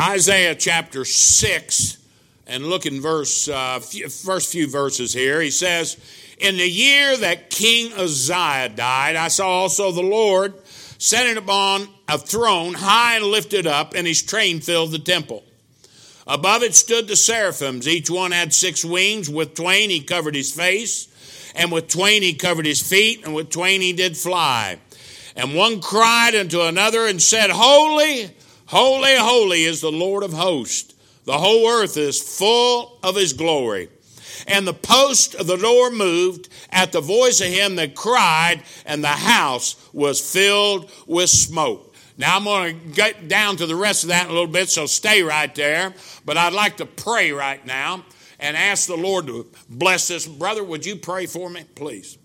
Isaiah 0.00 0.54
chapter 0.54 1.04
6 1.04 1.98
and 2.46 2.66
look 2.66 2.86
in 2.86 3.00
verse 3.00 3.48
uh, 3.48 3.80
first 3.80 4.52
few 4.52 4.70
verses 4.70 5.12
here. 5.12 5.40
He 5.40 5.50
says, 5.50 5.96
"In 6.38 6.56
the 6.56 6.68
year 6.68 7.16
that 7.16 7.50
King 7.50 7.92
Uzziah 7.92 8.68
died, 8.68 9.16
I 9.16 9.26
saw 9.26 9.48
also 9.48 9.90
the 9.90 10.02
Lord 10.02 10.54
sitting 10.98 11.36
upon 11.36 11.88
a 12.06 12.16
throne 12.16 12.74
high 12.74 13.16
and 13.16 13.24
lifted 13.24 13.66
up, 13.66 13.94
and 13.94 14.06
his 14.06 14.22
train 14.22 14.60
filled 14.60 14.92
the 14.92 15.00
temple. 15.00 15.42
Above 16.28 16.62
it 16.62 16.76
stood 16.76 17.08
the 17.08 17.16
seraphims. 17.16 17.88
Each 17.88 18.08
one 18.08 18.30
had 18.30 18.54
six 18.54 18.84
wings. 18.84 19.28
With 19.28 19.54
twain 19.54 19.90
he 19.90 20.00
covered 20.00 20.36
his 20.36 20.52
face, 20.52 21.08
and 21.56 21.72
with 21.72 21.88
twain 21.88 22.22
he 22.22 22.34
covered 22.34 22.66
his 22.66 22.80
feet, 22.80 23.24
and 23.24 23.34
with 23.34 23.50
twain 23.50 23.80
he 23.80 23.92
did 23.92 24.16
fly. 24.16 24.78
And 25.34 25.54
one 25.54 25.80
cried 25.80 26.34
unto 26.36 26.60
another 26.60 27.06
and 27.06 27.20
said, 27.20 27.50
Holy, 27.50 28.30
holy, 28.68 29.16
holy 29.16 29.64
is 29.64 29.80
the 29.80 29.92
Lord 29.92 30.22
of 30.22 30.32
hosts. 30.32 30.94
The 31.24 31.38
whole 31.38 31.68
earth 31.68 31.96
is 31.96 32.22
full 32.22 32.98
of 33.02 33.16
his 33.16 33.32
glory. 33.34 33.90
And 34.46 34.66
the 34.66 34.72
post 34.72 35.34
of 35.34 35.46
the 35.46 35.56
door 35.56 35.90
moved 35.90 36.48
at 36.70 36.92
the 36.92 37.00
voice 37.00 37.40
of 37.40 37.48
him 37.48 37.76
that 37.76 37.94
cried, 37.94 38.62
and 38.86 39.02
the 39.02 39.08
house 39.08 39.76
was 39.92 40.20
filled 40.20 40.90
with 41.06 41.28
smoke. 41.28 41.94
Now 42.16 42.36
I'm 42.36 42.44
going 42.44 42.80
to 42.80 42.86
get 42.94 43.28
down 43.28 43.56
to 43.56 43.66
the 43.66 43.76
rest 43.76 44.02
of 44.02 44.08
that 44.08 44.24
in 44.24 44.30
a 44.30 44.32
little 44.32 44.48
bit, 44.48 44.68
so 44.68 44.86
stay 44.86 45.22
right 45.22 45.54
there. 45.54 45.94
But 46.24 46.36
I'd 46.36 46.52
like 46.52 46.78
to 46.78 46.86
pray 46.86 47.32
right 47.32 47.64
now 47.64 48.04
and 48.40 48.56
ask 48.56 48.86
the 48.86 48.96
Lord 48.96 49.26
to 49.28 49.46
bless 49.68 50.08
this. 50.08 50.26
Brother, 50.26 50.64
would 50.64 50.84
you 50.84 50.96
pray 50.96 51.26
for 51.26 51.48
me, 51.48 51.64
please? 51.74 52.17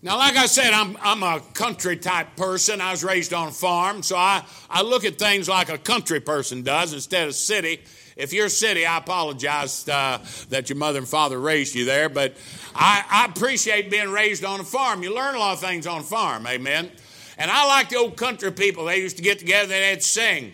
Now, 0.00 0.16
like 0.16 0.36
I 0.36 0.46
said, 0.46 0.72
I'm, 0.72 0.96
I'm 1.02 1.24
a 1.24 1.40
country 1.54 1.96
type 1.96 2.36
person. 2.36 2.80
I 2.80 2.92
was 2.92 3.02
raised 3.02 3.34
on 3.34 3.48
a 3.48 3.50
farm, 3.50 4.04
so 4.04 4.16
I, 4.16 4.44
I 4.70 4.82
look 4.82 5.04
at 5.04 5.18
things 5.18 5.48
like 5.48 5.70
a 5.70 5.78
country 5.78 6.20
person 6.20 6.62
does 6.62 6.92
instead 6.92 7.26
of 7.26 7.34
city. 7.34 7.80
If 8.16 8.32
you're 8.32 8.48
city, 8.48 8.86
I 8.86 8.98
apologize 8.98 9.88
uh, 9.88 10.24
that 10.50 10.70
your 10.70 10.76
mother 10.76 11.00
and 11.00 11.08
father 11.08 11.40
raised 11.40 11.74
you 11.74 11.84
there, 11.84 12.08
but 12.08 12.36
I, 12.76 13.04
I 13.10 13.24
appreciate 13.24 13.90
being 13.90 14.10
raised 14.10 14.44
on 14.44 14.60
a 14.60 14.64
farm. 14.64 15.02
You 15.02 15.12
learn 15.12 15.34
a 15.34 15.38
lot 15.40 15.54
of 15.54 15.60
things 15.60 15.84
on 15.84 16.02
a 16.02 16.04
farm, 16.04 16.46
amen. 16.46 16.92
And 17.36 17.50
I 17.50 17.66
like 17.66 17.88
the 17.88 17.96
old 17.96 18.16
country 18.16 18.52
people. 18.52 18.84
They 18.84 19.00
used 19.00 19.16
to 19.16 19.22
get 19.24 19.40
together 19.40 19.74
and 19.74 19.82
they'd 19.82 20.02
sing. 20.04 20.52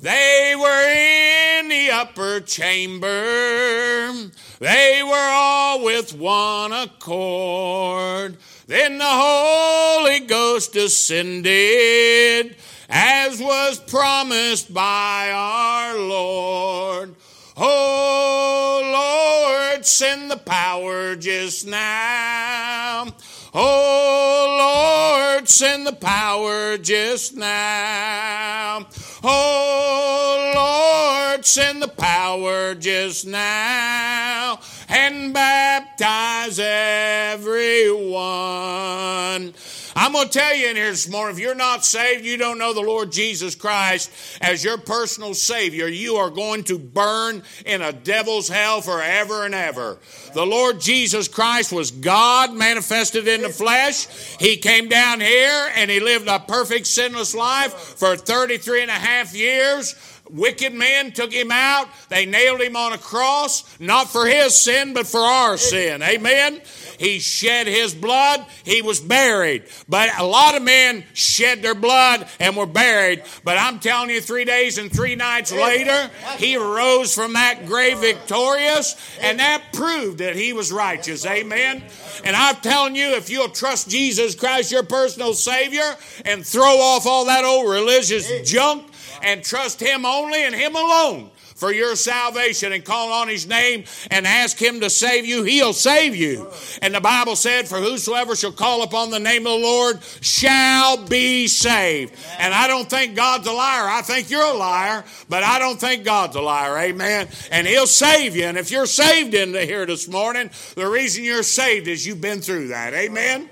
They 0.00 0.56
were 0.58 1.60
in 1.60 1.68
the 1.68 1.90
upper 1.92 2.40
chamber. 2.40 4.12
They 4.58 5.00
were 5.04 5.30
all 5.32 5.84
with 5.84 6.12
one 6.14 6.72
accord. 6.72 8.38
Then 8.72 8.96
the 8.96 9.04
Holy 9.04 10.20
Ghost 10.20 10.72
descended, 10.72 12.56
as 12.88 13.38
was 13.38 13.78
promised 13.78 14.72
by 14.72 15.30
our 15.30 15.98
Lord. 15.98 17.14
Oh 17.54 19.68
Lord, 19.68 19.84
send 19.84 20.30
the 20.30 20.38
power 20.38 21.14
just 21.16 21.66
now. 21.66 23.08
Oh 23.52 25.34
Lord, 25.36 25.50
send 25.50 25.86
the 25.86 25.92
power 25.92 26.78
just 26.78 27.36
now. 27.36 28.86
Oh 29.22 30.52
Lord, 30.56 31.44
send 31.44 31.82
the 31.82 31.88
power 31.88 32.74
just 32.74 33.26
now 33.26 34.60
and 34.92 35.32
baptize 35.32 36.58
everyone. 36.58 38.12
I'm 39.94 40.12
going 40.12 40.28
to 40.28 40.38
tell 40.38 40.54
you 40.54 40.68
in 40.68 40.76
here 40.76 40.90
this 40.90 41.08
morning 41.08 41.34
if 41.36 41.40
you're 41.40 41.54
not 41.54 41.82
saved, 41.84 42.26
you 42.26 42.36
don't 42.36 42.58
know 42.58 42.74
the 42.74 42.82
Lord 42.82 43.10
Jesus 43.10 43.54
Christ 43.54 44.10
as 44.42 44.62
your 44.62 44.76
personal 44.76 45.32
Savior, 45.32 45.88
you 45.88 46.16
are 46.16 46.28
going 46.28 46.64
to 46.64 46.78
burn 46.78 47.42
in 47.64 47.80
a 47.80 47.92
devil's 47.92 48.48
hell 48.48 48.82
forever 48.82 49.46
and 49.46 49.54
ever. 49.54 49.98
The 50.34 50.44
Lord 50.44 50.78
Jesus 50.80 51.26
Christ 51.26 51.72
was 51.72 51.90
God 51.90 52.52
manifested 52.52 53.26
in 53.28 53.40
the 53.40 53.48
flesh. 53.48 54.06
He 54.38 54.58
came 54.58 54.88
down 54.88 55.20
here 55.20 55.70
and 55.74 55.90
He 55.90 56.00
lived 56.00 56.28
a 56.28 56.38
perfect 56.38 56.86
sinless 56.86 57.34
life 57.34 57.72
for 57.72 58.14
33 58.16 58.82
and 58.82 58.90
a 58.90 58.94
half 58.94 59.34
years 59.34 59.94
wicked 60.32 60.72
men 60.72 61.12
took 61.12 61.32
him 61.32 61.50
out. 61.52 61.88
They 62.08 62.26
nailed 62.26 62.60
him 62.60 62.76
on 62.76 62.92
a 62.92 62.98
cross, 62.98 63.78
not 63.78 64.08
for 64.08 64.26
his 64.26 64.54
sin, 64.54 64.94
but 64.94 65.06
for 65.06 65.20
our 65.20 65.56
sin. 65.56 66.02
Amen. 66.02 66.60
He 66.98 67.18
shed 67.18 67.66
his 67.66 67.94
blood. 67.94 68.44
He 68.64 68.82
was 68.82 69.00
buried. 69.00 69.64
But 69.88 70.10
a 70.18 70.24
lot 70.24 70.54
of 70.54 70.62
men 70.62 71.04
shed 71.14 71.62
their 71.62 71.74
blood 71.74 72.28
and 72.40 72.56
were 72.56 72.66
buried. 72.66 73.24
But 73.44 73.58
I'm 73.58 73.78
telling 73.80 74.10
you, 74.10 74.20
three 74.20 74.44
days 74.44 74.78
and 74.78 74.92
three 74.92 75.16
nights 75.16 75.52
later, 75.52 76.10
he 76.38 76.56
rose 76.56 77.14
from 77.14 77.34
that 77.34 77.66
grave 77.66 77.98
victorious, 77.98 78.96
and 79.20 79.38
that 79.38 79.72
proved 79.72 80.18
that 80.18 80.36
he 80.36 80.52
was 80.52 80.72
righteous. 80.72 81.26
Amen. 81.26 81.82
And 82.24 82.36
I'm 82.36 82.56
telling 82.56 82.94
you, 82.94 83.16
if 83.16 83.30
you'll 83.30 83.48
trust 83.48 83.90
Jesus 83.90 84.34
Christ, 84.34 84.70
your 84.70 84.84
personal 84.84 85.34
Savior, 85.34 85.96
and 86.24 86.46
throw 86.46 86.78
off 86.78 87.06
all 87.06 87.26
that 87.26 87.44
old 87.44 87.70
religious 87.70 88.48
junk, 88.48 88.86
and 89.22 89.42
trust 89.42 89.80
Him 89.80 90.04
only 90.04 90.44
and 90.44 90.54
Him 90.54 90.76
alone 90.76 91.30
for 91.62 91.72
your 91.72 91.94
salvation 91.94 92.72
and 92.72 92.84
call 92.84 93.12
on 93.12 93.28
his 93.28 93.46
name 93.46 93.84
and 94.10 94.26
ask 94.26 94.60
him 94.60 94.80
to 94.80 94.90
save 94.90 95.24
you, 95.24 95.44
he'll 95.44 95.72
save 95.72 96.16
you. 96.16 96.50
And 96.82 96.92
the 96.92 97.00
Bible 97.00 97.36
said, 97.36 97.68
For 97.68 97.78
whosoever 97.78 98.34
shall 98.34 98.50
call 98.50 98.82
upon 98.82 99.10
the 99.10 99.20
name 99.20 99.46
of 99.46 99.52
the 99.52 99.64
Lord 99.64 100.02
shall 100.02 101.06
be 101.06 101.46
saved. 101.46 102.16
And 102.40 102.52
I 102.52 102.66
don't 102.66 102.90
think 102.90 103.14
God's 103.14 103.46
a 103.46 103.52
liar. 103.52 103.88
I 103.88 104.02
think 104.02 104.28
you're 104.28 104.42
a 104.42 104.52
liar, 104.54 105.04
but 105.28 105.44
I 105.44 105.60
don't 105.60 105.78
think 105.78 106.04
God's 106.04 106.34
a 106.34 106.40
liar. 106.40 106.76
Amen. 106.78 107.28
And 107.52 107.64
he'll 107.64 107.86
save 107.86 108.34
you. 108.34 108.46
And 108.46 108.58
if 108.58 108.72
you're 108.72 108.84
saved 108.84 109.32
in 109.32 109.54
here 109.54 109.86
this 109.86 110.08
morning, 110.08 110.50
the 110.74 110.88
reason 110.88 111.22
you're 111.22 111.44
saved 111.44 111.86
is 111.86 112.04
you've 112.04 112.20
been 112.20 112.40
through 112.40 112.68
that. 112.68 112.92
Amen. 112.92 113.48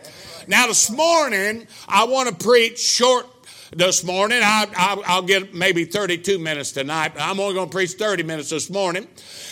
Now, 0.49 0.67
this 0.67 0.91
morning, 0.91 1.69
I 1.87 2.07
want 2.07 2.29
to 2.29 2.45
preach 2.45 2.81
short 2.81 3.40
this 3.71 4.05
morning. 4.05 4.41
I, 4.43 5.17
will 5.17 5.27
get 5.27 5.55
maybe 5.55 5.85
32 5.85 6.39
minutes 6.39 6.73
tonight, 6.73 7.13
but 7.15 7.23
I'm 7.23 7.39
only 7.41 7.55
going 7.55 7.69
to 7.69 7.73
preach 7.73 7.93
30 7.93 8.23
minutes 8.25 8.51
this 8.51 8.71
morning. 8.71 9.07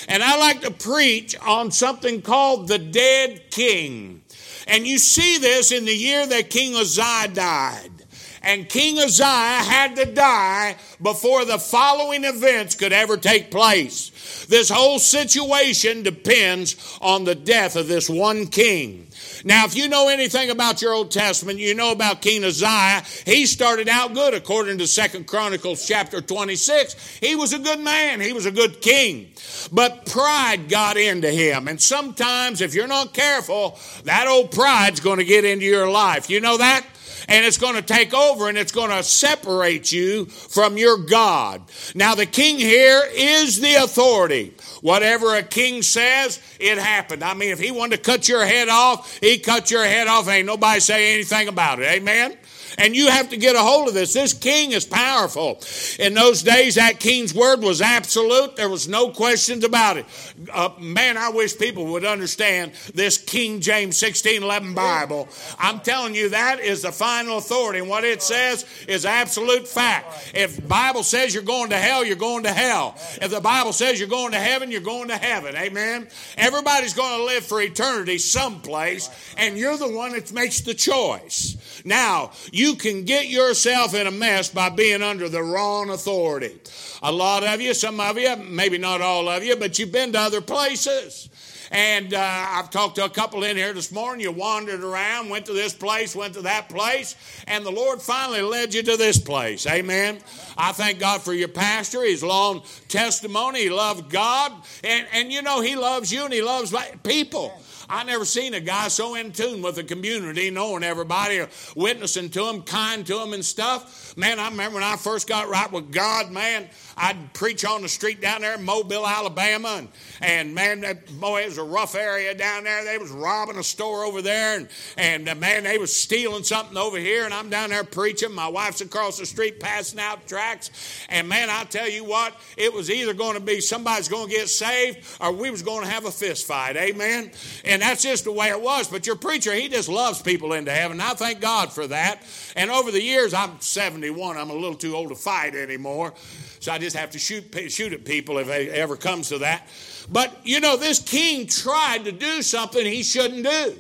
And 0.09 0.23
I 0.23 0.39
like 0.39 0.63
to 0.63 0.71
preach 0.71 1.37
on 1.41 1.71
something 1.71 2.23
called 2.23 2.69
the 2.69 2.79
dead 2.79 3.51
king. 3.51 4.23
And 4.67 4.87
you 4.87 4.99
see 4.99 5.39
this 5.39 5.73
in 5.73 5.85
the 5.85 5.95
year 5.95 6.27
that 6.27 6.51
King 6.51 6.75
Uzziah 6.75 7.29
died. 7.33 7.98
And 8.43 8.69
King 8.69 8.99
Uzziah 8.99 9.25
had 9.25 9.97
to 9.97 10.05
die 10.05 10.77
before 11.03 11.45
the 11.45 11.59
following 11.59 12.25
events 12.25 12.75
could 12.75 12.93
ever 12.93 13.17
take 13.17 13.51
place. 13.51 14.47
This 14.47 14.69
whole 14.69 14.99
situation 14.99 16.03
depends 16.03 16.99
on 17.01 17.25
the 17.25 17.35
death 17.35 17.77
of 17.77 17.89
this 17.89 18.09
one 18.09 18.47
king. 18.47 19.09
Now, 19.45 19.65
if 19.65 19.77
you 19.77 19.89
know 19.89 20.09
anything 20.09 20.51
about 20.51 20.83
your 20.83 20.93
Old 20.93 21.11
Testament, 21.11 21.59
you 21.59 21.75
know 21.75 21.93
about 21.93 22.23
King 22.23 22.45
Uzziah. 22.45 23.03
He 23.25 23.47
started 23.47 23.89
out 23.89 24.15
good 24.15 24.35
according 24.35 24.79
to 24.79 24.87
Second 24.87 25.27
Chronicles 25.27 25.87
chapter 25.87 26.21
26. 26.21 27.19
He 27.19 27.37
was 27.37 27.53
a 27.53 27.59
good 27.59 27.81
man. 27.81 28.21
He 28.21 28.33
was 28.33 28.47
a 28.47 28.51
good 28.51 28.81
king. 28.81 29.33
But 29.73 30.07
pride 30.07 30.69
got 30.69 30.97
into 30.97 31.31
him. 31.31 31.69
And 31.69 31.81
sometimes, 31.81 32.61
if 32.61 32.75
you're 32.75 32.87
not 32.87 33.15
careful, 33.15 33.79
that 34.05 34.27
old 34.27 34.51
pride's 34.53 35.01
going 35.01 35.19
to 35.19 35.25
get 35.25 35.45
into 35.45 35.65
your 35.65 35.91
life. 35.91 36.31
You 36.31 36.41
know 36.41 36.59
that? 36.59 36.85
And 37.29 37.45
it's 37.45 37.59
going 37.59 37.75
to 37.75 37.83
take 37.83 38.15
over 38.15 38.49
and 38.49 38.57
it's 38.57 38.73
going 38.73 38.91
to 38.91 39.03
separate 39.03 39.93
you 39.93 40.25
from 40.25 40.77
your 40.77 40.97
God. 40.97 41.63
Now, 41.95 42.15
the 42.15 42.27
king 42.27 42.59
here 42.59 43.03
is 43.13 43.61
the 43.61 43.75
authority. 43.75 44.55
Whatever 44.81 45.35
a 45.35 45.43
king 45.43 45.83
says, 45.83 46.41
it 46.59 46.79
happened. 46.79 47.23
I 47.23 47.35
mean, 47.35 47.51
if 47.51 47.61
he 47.61 47.71
wanted 47.71 47.97
to 47.97 48.03
cut 48.03 48.29
your 48.29 48.45
head 48.45 48.69
off, 48.69 49.19
he 49.21 49.39
cut 49.39 49.71
your 49.71 49.85
head 49.85 50.09
off. 50.09 50.29
Ain't 50.29 50.47
nobody 50.47 50.81
say 50.81 51.15
anything 51.15 51.49
about 51.49 51.81
it. 51.81 51.87
Amen? 51.87 52.37
And 52.77 52.95
you 52.95 53.09
have 53.09 53.31
to 53.31 53.37
get 53.37 53.57
a 53.57 53.61
hold 53.61 53.89
of 53.89 53.95
this. 53.95 54.13
This 54.13 54.33
king 54.33 54.73
is 54.73 54.85
powerful. 54.85 55.61
In 55.99 56.15
those 56.15 56.43
days, 56.43 56.75
that 56.75 57.01
king's 57.01 57.35
word 57.35 57.63
was 57.63 57.81
absolute. 57.81 58.57
There 58.57 58.69
was 58.69 58.89
no 58.89 59.11
questions 59.11 59.65
about 59.65 59.97
it. 59.97 60.07
Uh, 60.53 60.71
man, 60.79 61.17
I 61.17 61.31
wish 61.31 61.57
people 61.59 61.87
would 61.87 62.05
understand 62.05 62.73
this 62.95 63.19
King 63.19 63.61
James 63.61 64.01
1611 64.01 64.75
Bible. 64.75 65.29
I'm 65.59 65.81
telling 65.81 66.15
you, 66.15 66.31
that 66.31 66.61
is 66.61 66.83
the 66.83 66.93
final 66.93 67.39
authority. 67.39 67.79
And 67.81 67.89
what 67.89 68.05
it 68.05 68.23
says 68.23 68.65
is 68.87 69.07
absolute 69.07 69.67
fact. 69.67 70.33
If 70.35 70.67
Bible 70.69 71.03
says 71.03 71.35
you're 71.35 71.43
going 71.43 71.71
to 71.71 71.79
hell, 71.79 72.05
you're 72.05 72.17
going 72.17 72.45
to 72.45 72.53
hell. 72.53 72.95
If 73.21 73.31
the 73.31 73.41
Bible 73.41 73.73
says 73.73 73.99
you're 73.99 74.09
going 74.09 74.33
to 74.33 74.39
heaven, 74.39 74.71
you're 74.71 74.81
going 74.81 75.09
to 75.09 75.17
heaven. 75.17 75.57
Amen. 75.57 76.09
Everybody's 76.37 76.95
going 76.95 77.19
to 77.19 77.25
live 77.25 77.45
for 77.45 77.61
eternity 77.61 78.19
someplace, 78.19 79.11
and 79.37 79.57
you're 79.57 79.77
the 79.77 79.89
one 79.89 80.13
that 80.13 80.33
makes 80.33 80.61
the 80.61 80.75
choice. 80.75 81.57
Now, 81.85 82.33
you 82.59 82.75
can 82.75 83.05
get 83.05 83.29
yourself 83.29 83.95
in 83.95 84.07
a 84.07 84.11
mess 84.11 84.49
by 84.49 84.69
being 84.69 85.03
under 85.03 85.29
the 85.29 85.43
wrong 85.43 85.91
authority. 85.91 86.59
A 87.03 87.13
lot 87.13 87.45
of 87.45 87.61
you, 87.61 87.73
some 87.73 88.01
of 88.01 88.19
you, 88.19 88.35
maybe 88.37 88.79
not 88.79 89.01
all 89.01 89.29
of 89.29 89.45
you, 89.45 89.55
but 89.57 89.79
you've 89.79 89.93
been 89.93 90.13
to 90.13 90.19
other 90.19 90.41
places. 90.41 91.29
And 91.71 92.15
uh, 92.15 92.19
I've 92.21 92.71
talked 92.71 92.97
to 92.97 93.05
a 93.05 93.11
couple 93.11 93.45
in 93.45 93.57
here 93.57 93.73
this 93.73 93.93
morning. 93.93 94.23
You 94.23 94.33
wandered 94.33 94.83
around, 94.83 95.29
went 95.29 95.47
to 95.47 95.53
this 95.53 95.75
place, 95.75 96.17
went 96.17 96.35
to 96.35 96.43
that 96.43 96.69
place, 96.69 97.15
and 97.47 97.65
the 97.65 97.71
Lord 97.71 98.01
finally 98.01 98.41
led 98.41 98.73
you 98.73 98.83
to 98.83 98.97
this 98.97 99.19
place. 99.19 99.67
Amen. 99.67 100.19
I 100.57 100.73
thank 100.73 100.99
God 100.99 101.21
for 101.21 101.35
your 101.35 101.49
pastor, 101.49 102.03
his 102.03 102.23
long 102.23 102.63
testimony. 102.89 103.65
He 103.65 103.71
loved 103.71 104.11
God, 104.11 104.53
and, 104.83 105.07
and 105.13 105.31
you 105.31 105.43
know, 105.43 105.61
he 105.61 105.77
loves 105.77 106.13
you 106.13 106.25
and 106.25 106.33
he 106.33 106.43
loves 106.43 106.75
people. 107.03 107.53
I 107.91 108.05
never 108.05 108.25
seen 108.25 108.55
a 108.55 108.61
guy 108.61 108.89
so 108.89 109.15
in 109.15 109.33
tune 109.33 109.63
with 109.63 109.77
the 109.77 109.85
community, 109.85 110.51
knowing 110.51 110.83
everybody, 110.83 111.45
witnessing 111.75 112.29
to 112.31 112.45
them, 112.45 112.63
kind 112.63 113.07
to 113.07 113.15
them, 113.15 113.33
and 113.33 113.45
stuff. 113.45 114.17
Man, 114.17 114.39
I 114.39 114.51
remember 114.51 114.75
when 114.75 114.85
I 114.85 114.97
first 114.97 115.27
got 115.27 115.49
right 115.49 115.71
with 115.73 115.91
God, 115.91 116.31
man, 116.31 116.69
I'd 116.99 117.33
preach 117.33 117.65
on 117.65 117.83
the 117.83 117.89
street 117.89 118.21
down 118.21 118.41
there 118.41 118.55
in 118.55 118.65
Mobile, 118.65 119.07
Alabama, 119.07 119.69
and, 119.79 119.89
and 120.21 120.55
man, 120.55 120.81
that, 120.81 121.07
boy, 121.19 121.43
it 121.43 121.47
was 121.47 121.59
a 121.59 121.63
rough 121.63 121.95
area 121.95 122.35
down 122.35 122.65
there. 122.65 122.85
They 122.85 122.99
was 122.99 123.11
robbing 123.11 123.57
a 123.57 123.63
store 123.63 124.05
over 124.05 124.23
there, 124.23 124.59
and, 124.59 124.69
and 124.97 125.29
uh, 125.29 125.35
man, 125.35 125.65
they 125.65 125.79
was 125.79 125.95
stealing 125.95 126.45
something 126.45 126.77
over 126.77 126.99
here, 126.99 127.25
and 127.25 127.33
I'm 127.33 127.51
down 127.51 127.71
there 127.71 127.85
preaching. 127.85 128.33
My 128.33 128.49
wife's 128.49 128.81
across 128.81 129.19
the 129.19 129.27
street 129.27 129.61
passing 129.61 130.01
out 130.01 130.27
tracts, 130.27 130.71
and 131.09 131.29
man, 131.29 131.49
I 131.51 131.65
tell 131.65 131.89
you 131.89 132.05
what, 132.05 132.35
it 132.57 132.73
was 132.73 132.91
either 132.91 133.15
going 133.15 133.35
to 133.35 133.41
be 133.41 133.61
somebody's 133.61 134.09
going 134.09 134.29
to 134.29 134.35
get 134.35 134.49
saved 134.49 135.07
or 135.21 135.33
we 135.33 135.51
was 135.51 135.63
going 135.63 135.85
to 135.85 135.91
have 135.91 136.05
a 136.05 136.11
fist 136.11 136.47
fight. 136.47 136.77
Amen. 136.77 137.31
And 137.65 137.83
that's 137.83 138.03
just 138.03 138.25
the 138.25 138.33
way 138.33 138.49
it 138.49 138.61
was. 138.61 138.89
But 138.89 139.07
your 139.07 139.17
preacher, 139.17 139.55
he 139.55 139.69
just 139.69 139.89
loves 139.89 140.23
people 140.23 140.53
into 140.53 140.73
heaven. 140.73 141.01
I 141.01 141.15
thank 141.15 141.41
God 141.41 141.73
for 141.73 141.87
that. 141.87 142.23
And 142.57 142.71
over 142.71 142.91
the 142.91 143.03
years, 143.03 143.35
I'm 143.35 143.61
71. 143.61 144.37
I'm 144.37 144.51
a 144.51 144.55
little 144.55 144.75
too 144.75 144.95
old 144.95 145.11
to 145.11 145.15
fight 145.15 145.55
anymore. 145.55 146.15
So 146.61 146.73
I 146.73 146.79
just 146.79 146.97
have 146.97 147.11
to 147.11 147.19
shoot, 147.19 147.55
shoot 147.71 147.93
at 147.93 148.05
people 148.05 148.39
if 148.39 148.49
it 148.49 148.71
ever 148.71 148.97
comes 148.97 149.29
to 149.29 149.39
that. 149.39 149.69
But 150.11 150.35
you 150.45 150.61
know, 150.61 150.77
this 150.77 151.01
king 151.01 151.47
tried 151.47 152.05
to 152.05 152.13
do 152.13 152.43
something 152.43 152.85
he 152.85 153.03
shouldn't 153.03 153.45
do. 153.45 153.79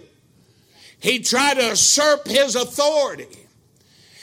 He 1.01 1.21
tried 1.21 1.55
to 1.55 1.69
usurp 1.69 2.27
his 2.27 2.57
authority. 2.57 3.49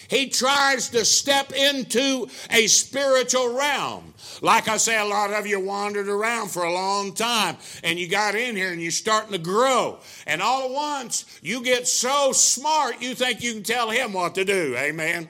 He 0.08 0.30
tries 0.30 0.90
to 0.90 1.04
step 1.04 1.52
into 1.52 2.28
a 2.52 2.68
spiritual 2.68 3.56
realm. 3.56 4.14
Like 4.42 4.68
I 4.68 4.78
say, 4.78 5.00
a 5.00 5.06
lot 5.06 5.34
of 5.34 5.48
you 5.48 5.60
wandered 5.60 6.08
around 6.08 6.50
for 6.52 6.64
a 6.64 6.72
long 6.72 7.14
time 7.14 7.58
and 7.84 7.98
you 7.98 8.08
got 8.08 8.36
in 8.36 8.56
here 8.56 8.72
and 8.72 8.82
you're 8.82 8.92
starting 8.92 9.32
to 9.32 9.40
grow. 9.40 10.00
And 10.28 10.42
all 10.42 10.66
at 10.66 10.72
once, 10.72 11.40
you 11.42 11.64
get 11.64 11.88
so 11.88 12.32
smart, 12.34 13.02
you 13.02 13.16
think 13.16 13.42
you 13.42 13.54
can 13.54 13.64
tell 13.64 13.90
him 13.90 14.14
what 14.14 14.36
to 14.36 14.46
do. 14.46 14.76
Amen. 14.78 15.30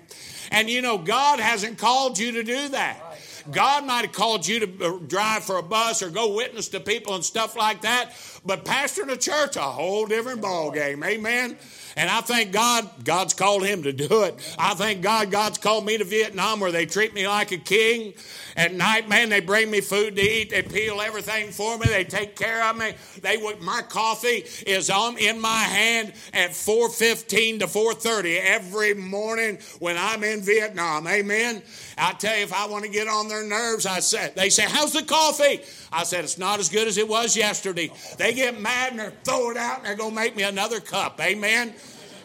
And 0.51 0.69
you 0.69 0.81
know, 0.81 0.97
God 0.97 1.39
hasn't 1.39 1.77
called 1.77 2.19
you 2.19 2.33
to 2.33 2.43
do 2.43 2.69
that. 2.69 3.04
God 3.51 3.85
might 3.85 4.05
have 4.05 4.11
called 4.11 4.47
you 4.47 4.59
to 4.65 4.85
uh, 4.85 4.97
drive 5.07 5.43
for 5.43 5.57
a 5.57 5.63
bus 5.63 6.01
or 6.01 6.09
go 6.09 6.35
witness 6.35 6.69
to 6.69 6.79
people 6.79 7.15
and 7.15 7.23
stuff 7.23 7.55
like 7.55 7.81
that, 7.81 8.13
but 8.45 8.65
pastoring 8.65 9.11
a 9.11 9.17
church, 9.17 9.55
a 9.55 9.61
whole 9.61 10.05
different 10.05 10.41
ball 10.41 10.71
game. 10.71 11.03
Amen. 11.03 11.57
And 11.97 12.09
I 12.09 12.21
thank 12.21 12.51
God, 12.51 12.89
God's 13.05 13.33
called 13.33 13.65
him 13.65 13.83
to 13.83 13.93
do 13.93 14.23
it. 14.23 14.55
I 14.59 14.73
thank 14.73 15.01
God, 15.01 15.31
God's 15.31 15.57
called 15.57 15.85
me 15.85 15.97
to 15.97 16.03
Vietnam 16.03 16.59
where 16.59 16.71
they 16.71 16.85
treat 16.85 17.13
me 17.13 17.25
like 17.25 17.51
a 17.53 17.57
king. 17.57 18.13
At 18.57 18.73
night, 18.73 19.07
man, 19.07 19.29
they 19.29 19.39
bring 19.39 19.71
me 19.71 19.81
food 19.81 20.15
to 20.15 20.21
eat. 20.21 20.49
They 20.49 20.61
peel 20.61 21.01
everything 21.01 21.51
for 21.51 21.77
me. 21.77 21.87
They 21.87 22.03
take 22.03 22.35
care 22.35 22.63
of 22.63 22.77
me. 22.77 22.93
They 23.21 23.37
my 23.61 23.81
coffee 23.81 24.45
is 24.65 24.89
on 24.89 25.17
in 25.17 25.39
my 25.39 25.59
hand 25.59 26.13
at 26.33 26.51
4:15 26.51 27.59
to 27.59 27.67
4:30 27.67 28.39
every 28.39 28.93
morning 28.93 29.59
when 29.79 29.97
I'm 29.97 30.23
in 30.23 30.41
Vietnam. 30.41 31.07
Amen. 31.07 31.61
I 31.97 32.13
tell 32.13 32.35
you, 32.35 32.43
if 32.43 32.53
I 32.53 32.67
want 32.67 32.85
to 32.85 32.89
get 32.89 33.07
on 33.07 33.27
their 33.27 33.43
nerves, 33.43 33.85
I 33.85 33.99
said, 33.99 34.35
they 34.35 34.49
say, 34.49 34.63
"How's 34.63 34.93
the 34.93 35.03
coffee?" 35.03 35.61
I 35.91 36.03
said, 36.03 36.23
"It's 36.23 36.37
not 36.37 36.59
as 36.59 36.69
good 36.69 36.87
as 36.87 36.97
it 36.97 37.07
was 37.07 37.35
yesterday." 37.35 37.91
They 38.17 38.33
get 38.35 38.59
mad 38.59 38.91
and 38.91 38.99
they 38.99 39.09
throw 39.23 39.51
it 39.51 39.57
out 39.57 39.77
and 39.77 39.85
they're 39.85 39.95
gonna 39.95 40.15
make 40.15 40.35
me 40.35 40.43
another 40.43 40.79
cup. 40.79 41.19
Amen. 41.21 41.73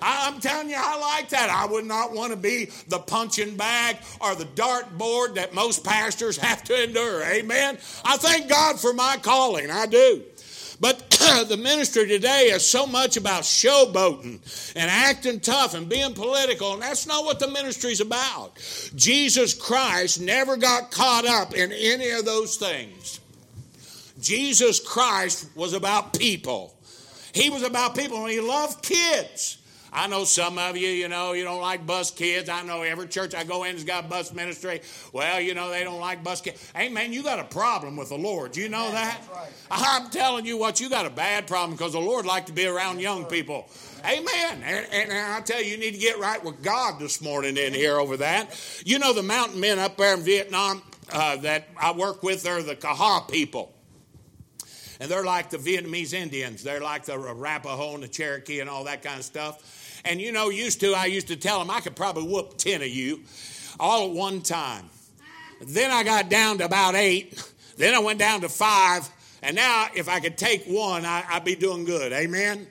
I'm 0.03 0.41
telling 0.41 0.71
you, 0.71 0.77
I 0.79 0.99
like 0.99 1.29
that. 1.31 1.51
I 1.51 1.71
would 1.71 1.85
not 1.85 2.13
want 2.13 2.33
to 2.33 2.37
be 2.37 2.71
the 2.89 2.99
punching 2.99 3.57
bag 3.57 3.99
or 4.21 4.35
the 4.35 4.47
dartboard 4.47 5.35
that 5.35 5.55
most 5.55 5.85
pastors 5.85 6.37
have 6.39 6.65
to 6.65 6.85
endure. 6.85 7.23
Amen. 7.25 7.79
I 8.05 8.17
thank 8.17 8.49
God 8.49 8.81
for 8.81 8.93
my 8.93 9.19
calling. 9.21 9.71
I 9.71 9.87
do. 9.87 10.23
But 10.81 11.11
the 11.49 11.59
ministry 11.59 12.09
today 12.09 12.45
is 12.47 12.69
so 12.69 12.87
much 12.87 13.19
about 13.19 13.43
showboating 13.43 14.41
and 14.75 14.91
acting 14.91 15.41
tough 15.41 15.75
and 15.75 15.89
being 15.89 16.15
political, 16.15 16.73
and 16.73 16.83
that's 16.83 17.07
not 17.07 17.27
what 17.27 17.39
the 17.39 17.49
ministry's 17.49 18.01
about. 18.01 18.57
Jesus 18.95 19.53
Christ 19.53 20.23
never 20.23 20.57
got 20.57 20.91
caught 20.91 21.27
up 21.27 21.55
in 21.55 21.71
any 21.73 22.09
of 22.11 22.25
those 22.25 22.57
things. 22.57 23.20
Jesus 24.21 24.81
Christ 24.81 25.49
was 25.55 25.73
about 25.73 26.13
people. 26.13 26.77
He 27.33 27.51
was 27.51 27.63
about 27.63 27.97
people, 27.97 28.23
and 28.23 28.31
he 28.31 28.41
loved 28.41 28.83
kids. 28.83 29.59
I 29.93 30.07
know 30.07 30.25
some 30.25 30.57
of 30.59 30.77
you, 30.77 30.89
you 30.89 31.09
know, 31.09 31.33
you 31.33 31.43
don't 31.43 31.61
like 31.61 31.85
bus 31.85 32.11
kids. 32.11 32.49
I 32.49 32.63
know 32.63 32.83
every 32.83 33.09
church 33.09 33.35
I 33.35 33.43
go 33.43 33.65
in 33.65 33.73
has 33.73 33.85
got 33.85 34.09
bus 34.09 34.33
ministry. 34.33 34.83
Well, 35.13 35.41
you 35.41 35.55
know, 35.55 35.71
they 35.71 35.83
don't 35.83 36.01
like 36.01 36.23
bus 36.23 36.41
kids. 36.41 36.71
Hey, 36.75 36.89
man, 36.89 37.13
you 37.13 37.23
got 37.23 37.41
a 37.41 37.45
problem 37.45 37.97
with 37.97 38.11
the 38.11 38.17
Lord. 38.17 38.57
You 38.57 38.69
know 38.69 38.91
that? 38.93 39.21
Right. 39.33 39.49
I'm 39.71 40.09
telling 40.11 40.47
you 40.47 40.57
what, 40.57 40.81
you 40.81 40.89
got 40.89 41.07
a 41.07 41.11
bad 41.11 41.49
problem 41.49 41.73
because 41.73 41.93
the 41.93 42.01
Lord 42.01 42.25
like 42.25 42.47
to 42.47 42.53
be 42.53 42.67
around 42.67 43.01
young 43.01 43.25
people. 43.25 43.69
Amen. 44.05 44.63
And, 44.65 44.87
and, 44.93 45.13
I 45.13 45.41
tell 45.41 45.61
you, 45.61 45.73
you 45.73 45.77
need 45.77 45.93
to 45.93 46.01
get 46.01 46.19
right 46.19 46.43
with 46.43 46.63
God 46.63 47.01
this 47.01 47.21
morning 47.21 47.57
in 47.57 47.75
here 47.75 47.99
over 47.99 48.17
that. 48.19 48.57
You 48.85 48.99
know, 48.99 49.13
the 49.13 49.23
mountain 49.23 49.61
men 49.61 49.79
up 49.79 49.97
there 49.97 50.15
in 50.15 50.21
Vietnam 50.21 50.83
uh, 51.13 51.37
that 51.39 51.69
I 51.77 51.93
work 51.93 52.23
with 52.23 52.47
are 52.47 52.63
the 52.63 52.77
Kaha 52.77 53.29
people. 53.29 53.75
And 55.01 55.11
they're 55.11 55.25
like 55.25 55.49
the 55.49 55.57
Vietnamese 55.57 56.13
Indians. 56.13 56.63
They're 56.63 56.81
like 56.81 57.07
the 57.07 57.15
Arapaho 57.15 57.95
and 57.95 58.03
the 58.03 58.09
Cherokee 58.09 58.61
and 58.61 58.69
all 58.69 58.85
that 58.85 59.03
kind 59.03 59.19
of 59.19 59.25
stuff. 59.25 60.01
And 60.05 60.21
you 60.21 60.31
know, 60.31 60.51
used 60.51 60.81
to, 60.81 60.93
I 60.93 61.07
used 61.07 61.29
to 61.29 61.37
tell 61.37 61.59
them 61.59 61.71
I 61.71 61.81
could 61.81 61.97
probably 61.97 62.25
whoop 62.25 62.59
10 62.59 62.83
of 62.83 62.89
you 62.89 63.21
all 63.79 64.09
at 64.09 64.15
one 64.15 64.43
time. 64.43 64.91
Then 65.63 65.91
I 65.91 66.05
got 66.05 66.29
down 66.29 66.59
to 66.59 66.67
about 66.67 66.95
eight. 66.95 67.43
Then 67.77 67.95
I 67.95 67.99
went 67.99 68.19
down 68.19 68.43
to 68.43 68.49
five. 68.51 69.09
And 69.43 69.57
now, 69.57 69.89
if 69.95 70.07
I 70.07 70.21
could 70.21 70.37
take 70.37 70.67
one, 70.67 71.07
I, 71.07 71.25
would 71.33 71.45
be 71.45 71.55
doing 71.55 71.87
good. 71.87 72.13
Amen? 72.13 72.67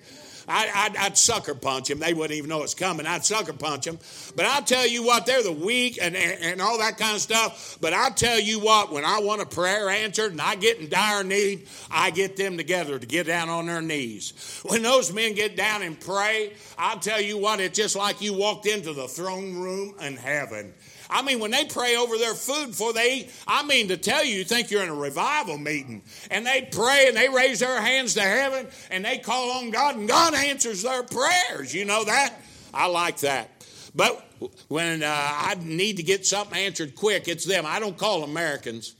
I, 0.50 0.90
would 1.04 1.18
sucker 1.18 1.54
punch 1.56 1.88
them. 1.88 2.00
They 2.00 2.13
wouldn't 2.13 2.38
even 2.38 2.50
know 2.50 2.63
it's 2.63 2.74
coming. 2.74 3.06
I'd 3.06 3.24
sucker 3.24 3.54
punch 3.54 3.86
them. 3.86 4.00
But 4.36 4.46
I'll 4.46 4.63
tell 4.63 4.88
you 4.88 5.04
what, 5.04 5.25
they're 5.25 5.44
the 5.44 5.51
weak 5.51 6.00
and, 6.01 6.16
and, 6.16 6.44
and 6.44 6.62
all 6.62 6.80
that 6.80 6.98
kind 6.98 7.16
of 7.16 7.22
stuff. 7.22 7.78
But 7.80 7.94
I'll 7.94 8.13
tell 8.13 8.40
you 8.40 8.60
what, 8.60 8.92
when 8.92 9.06
I 9.06 9.19
want 9.19 9.42
a 9.42 9.46
prayer 9.46 9.90
answered 9.90 10.31
and 10.31 10.42
I 10.42 10.56
get 10.56 10.80
in 10.80 10.90
dire 10.90 11.24
need, 11.24 11.68
I 11.92 12.12
get 12.12 12.36
them 12.36 12.57
together 12.57 12.98
to 12.98 13.06
get 13.06 13.27
down 13.27 13.50
on 13.50 13.68
their 13.68 13.82
knees. 13.82 14.62
When 14.63 14.82
those 14.82 15.13
men 15.13 15.36
get 15.36 15.56
down 15.56 15.84
and 15.84 16.00
pray, 16.00 16.53
I'll 16.77 17.00
tell 17.00 17.22
you 17.22 17.38
what, 17.38 17.60
it's 17.60 17.77
just 17.77 17.96
like 17.96 18.22
you 18.22 18.34
walked 18.34 18.65
into 18.65 18.94
the 18.94 19.08
throne 19.08 19.60
room 19.60 19.96
in 20.01 20.18
heaven. 20.18 20.74
I 21.10 21.24
mean, 21.24 21.39
when 21.39 21.51
they 21.51 21.66
pray 21.66 21.96
over 21.96 22.18
their 22.18 22.36
food 22.36 22.68
before 22.68 22.94
they 22.94 23.13
eat, 23.13 23.32
I 23.48 23.66
mean, 23.66 23.88
to 23.88 23.98
tell 23.98 24.24
you, 24.24 24.36
you 24.36 24.44
think 24.44 24.70
you're 24.70 24.84
in 24.84 24.89
a 24.89 24.96
revival 24.96 25.58
meeting. 25.58 26.04
And 26.30 26.46
they 26.46 26.70
pray 26.72 27.06
and 27.08 27.18
they 27.18 27.30
raise 27.30 27.60
their 27.60 27.82
hands 27.82 28.13
to 28.13 28.22
heaven 28.22 28.68
and 28.92 29.04
they 29.04 29.18
call 29.18 29.51
on 29.58 29.72
God 29.72 29.96
and 29.96 30.08
God 30.08 30.36
answers 30.36 30.84
their 30.84 31.04
prayers. 31.04 31.74
You 31.74 31.86
know 31.86 32.04
that? 32.04 32.36
I 32.74 32.88
like 32.88 33.18
that. 33.20 33.50
But 33.96 34.24
when 34.68 35.01
uh, 35.01 35.08
I 35.10 35.56
need 35.62 35.98
to 35.98 36.04
get 36.04 36.25
something 36.25 36.58
answered 36.58 36.96
quick, 36.96 37.28
it's 37.28 37.46
them. 37.46 37.66
I 37.66 37.80
don't 37.80 37.98
call 37.98 38.24
Americans. 38.24 38.96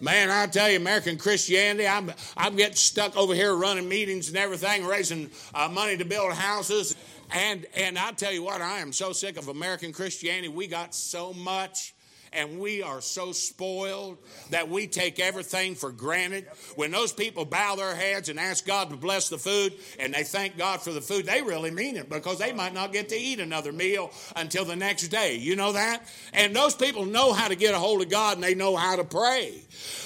Man, 0.00 0.30
I 0.30 0.46
tell 0.48 0.68
you, 0.68 0.78
American 0.78 1.16
Christianity, 1.16 1.86
I'm, 1.86 2.12
I'm 2.36 2.56
getting 2.56 2.74
stuck 2.74 3.16
over 3.16 3.34
here 3.34 3.54
running 3.54 3.88
meetings 3.88 4.28
and 4.28 4.36
everything, 4.36 4.84
raising 4.84 5.30
uh, 5.54 5.68
money 5.68 5.96
to 5.96 6.04
build 6.04 6.32
houses. 6.32 6.96
And 7.34 7.66
and 7.74 7.98
I 7.98 8.12
tell 8.12 8.32
you 8.32 8.42
what, 8.42 8.60
I 8.60 8.78
am 8.78 8.92
so 8.92 9.12
sick 9.12 9.36
of 9.38 9.48
American 9.48 9.92
Christianity. 9.92 10.48
We 10.48 10.66
got 10.66 10.94
so 10.94 11.32
much 11.32 11.94
and 12.32 12.58
we 12.58 12.82
are 12.82 13.00
so 13.00 13.32
spoiled 13.32 14.18
that 14.50 14.68
we 14.68 14.86
take 14.86 15.20
everything 15.20 15.74
for 15.74 15.92
granted. 15.92 16.46
When 16.76 16.90
those 16.90 17.12
people 17.12 17.44
bow 17.44 17.76
their 17.76 17.94
heads 17.94 18.28
and 18.28 18.38
ask 18.40 18.66
God 18.66 18.90
to 18.90 18.96
bless 18.96 19.28
the 19.28 19.38
food 19.38 19.74
and 19.98 20.14
they 20.14 20.24
thank 20.24 20.56
God 20.56 20.80
for 20.80 20.92
the 20.92 21.00
food, 21.00 21.26
they 21.26 21.42
really 21.42 21.70
mean 21.70 21.96
it 21.96 22.08
because 22.08 22.38
they 22.38 22.52
might 22.52 22.74
not 22.74 22.92
get 22.92 23.08
to 23.10 23.16
eat 23.16 23.40
another 23.40 23.72
meal 23.72 24.10
until 24.36 24.64
the 24.64 24.76
next 24.76 25.08
day. 25.08 25.36
You 25.36 25.56
know 25.56 25.72
that? 25.72 26.06
And 26.32 26.54
those 26.56 26.74
people 26.74 27.04
know 27.04 27.32
how 27.32 27.48
to 27.48 27.56
get 27.56 27.74
a 27.74 27.78
hold 27.78 28.02
of 28.02 28.08
God 28.08 28.36
and 28.36 28.44
they 28.44 28.54
know 28.54 28.76
how 28.76 28.96
to 28.96 29.04
pray. 29.04 29.60